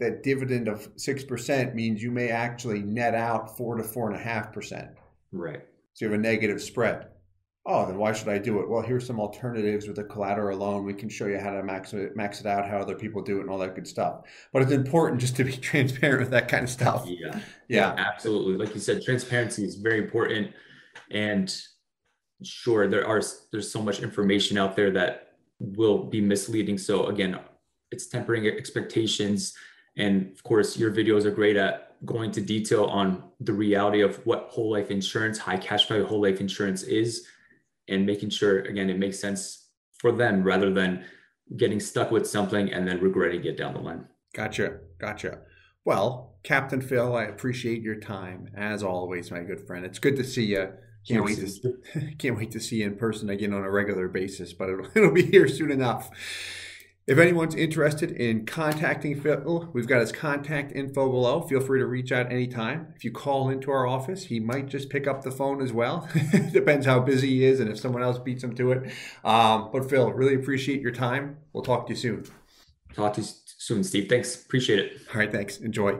that 0.00 0.22
dividend 0.22 0.68
of 0.68 0.94
6% 0.96 1.74
means 1.74 2.02
you 2.02 2.10
may 2.10 2.28
actually 2.28 2.82
net 2.82 3.14
out 3.14 3.56
4 3.56 3.76
to 3.76 3.82
4.5%. 3.82 4.94
Right. 5.32 5.62
So 5.94 6.04
you 6.04 6.10
have 6.10 6.20
a 6.20 6.22
negative 6.22 6.60
spread. 6.60 7.06
Oh, 7.64 7.86
then 7.86 7.96
why 7.96 8.12
should 8.12 8.28
I 8.28 8.38
do 8.38 8.60
it? 8.60 8.68
Well, 8.68 8.82
here's 8.82 9.06
some 9.06 9.20
alternatives 9.20 9.86
with 9.86 9.96
a 9.98 10.04
collateral 10.04 10.58
loan. 10.58 10.84
We 10.84 10.94
can 10.94 11.08
show 11.08 11.26
you 11.26 11.38
how 11.38 11.50
to 11.50 11.62
max 11.62 11.92
it, 11.92 12.16
max 12.16 12.40
it 12.40 12.46
out, 12.46 12.68
how 12.68 12.78
other 12.78 12.96
people 12.96 13.22
do 13.22 13.38
it, 13.38 13.42
and 13.42 13.50
all 13.50 13.58
that 13.58 13.76
good 13.76 13.86
stuff. 13.86 14.22
But 14.52 14.62
it's 14.62 14.72
important 14.72 15.20
just 15.20 15.36
to 15.36 15.44
be 15.44 15.52
transparent 15.70 16.20
with 16.20 16.30
that 16.30 16.48
kind 16.48 16.64
of 16.64 16.70
stuff. 16.70 17.04
Yeah. 17.06 17.28
Yeah. 17.34 17.40
yeah 17.68 17.94
absolutely. 17.96 18.56
Like 18.56 18.74
you 18.74 18.80
said, 18.80 19.02
transparency 19.02 19.64
is 19.64 19.76
very 19.76 19.98
important. 19.98 20.52
And 21.12 21.54
sure, 22.42 22.88
there 22.88 23.06
are 23.06 23.22
there's 23.52 23.70
so 23.70 23.80
much 23.80 24.00
information 24.00 24.58
out 24.58 24.74
there 24.74 24.90
that 24.90 25.34
will 25.60 25.98
be 25.98 26.20
misleading. 26.20 26.78
So 26.78 27.06
again, 27.06 27.38
it's 27.92 28.08
tempering 28.08 28.46
expectations. 28.46 29.54
And 29.96 30.32
of 30.32 30.42
course, 30.42 30.76
your 30.76 30.90
videos 30.90 31.24
are 31.26 31.30
great 31.30 31.56
at 31.56 31.94
going 32.04 32.32
to 32.32 32.40
detail 32.40 32.84
on 32.86 33.22
the 33.40 33.52
reality 33.52 34.00
of 34.00 34.16
what 34.26 34.48
whole 34.50 34.72
life 34.72 34.90
insurance, 34.90 35.38
high 35.38 35.56
cash 35.56 35.86
value 35.86 36.04
whole 36.04 36.22
life 36.22 36.40
insurance 36.40 36.82
is, 36.82 37.26
and 37.88 38.06
making 38.06 38.30
sure, 38.30 38.60
again, 38.60 38.90
it 38.90 38.98
makes 38.98 39.18
sense 39.18 39.68
for 39.98 40.12
them 40.12 40.42
rather 40.42 40.72
than 40.72 41.04
getting 41.56 41.80
stuck 41.80 42.10
with 42.10 42.26
something 42.26 42.72
and 42.72 42.86
then 42.86 43.00
regretting 43.00 43.44
it 43.44 43.56
down 43.56 43.74
the 43.74 43.80
line. 43.80 44.06
Gotcha. 44.34 44.78
Gotcha. 44.98 45.40
Well, 45.84 46.36
Captain 46.42 46.80
Phil, 46.80 47.16
I 47.16 47.24
appreciate 47.24 47.82
your 47.82 47.96
time 47.96 48.48
as 48.54 48.82
always, 48.82 49.30
my 49.30 49.40
good 49.40 49.66
friend. 49.66 49.84
It's 49.84 49.98
good 49.98 50.16
to 50.16 50.24
see 50.24 50.44
you 50.44 50.72
can't 51.06 51.24
wait 51.24 51.38
to 51.38 52.12
can't 52.18 52.36
wait 52.36 52.52
to 52.52 52.60
see 52.60 52.76
you 52.76 52.86
in 52.86 52.96
person 52.96 53.28
again 53.30 53.52
on 53.52 53.64
a 53.64 53.70
regular 53.70 54.08
basis, 54.08 54.52
but 54.52 54.68
it'll, 54.68 54.86
it'll 54.94 55.12
be 55.12 55.26
here 55.26 55.48
soon 55.48 55.70
enough. 55.70 56.10
If 57.04 57.18
anyone's 57.18 57.56
interested 57.56 58.12
in 58.12 58.46
contacting 58.46 59.20
Phil, 59.20 59.68
we've 59.72 59.88
got 59.88 60.02
his 60.02 60.12
contact 60.12 60.70
info 60.72 61.10
below. 61.10 61.40
Feel 61.40 61.60
free 61.60 61.80
to 61.80 61.86
reach 61.86 62.12
out 62.12 62.30
anytime. 62.30 62.92
If 62.94 63.02
you 63.02 63.10
call 63.10 63.48
into 63.48 63.72
our 63.72 63.88
office, 63.88 64.26
he 64.26 64.38
might 64.38 64.68
just 64.68 64.88
pick 64.88 65.08
up 65.08 65.24
the 65.24 65.32
phone 65.32 65.60
as 65.60 65.72
well. 65.72 66.08
Depends 66.52 66.86
how 66.86 67.00
busy 67.00 67.28
he 67.28 67.44
is 67.44 67.58
and 67.58 67.68
if 67.68 67.80
someone 67.80 68.04
else 68.04 68.20
beats 68.20 68.44
him 68.44 68.54
to 68.54 68.70
it. 68.70 68.92
Um, 69.24 69.70
but 69.72 69.90
Phil, 69.90 70.12
really 70.12 70.36
appreciate 70.36 70.80
your 70.80 70.92
time. 70.92 71.38
We'll 71.52 71.64
talk 71.64 71.88
to 71.88 71.92
you 71.92 71.98
soon. 71.98 72.24
Talk 72.94 73.14
to 73.14 73.22
you 73.22 73.26
soon, 73.44 73.82
Steve. 73.82 74.08
Thanks. 74.08 74.40
Appreciate 74.40 74.78
it. 74.78 74.92
All 75.12 75.18
right. 75.18 75.32
Thanks. 75.32 75.58
Enjoy. 75.58 75.98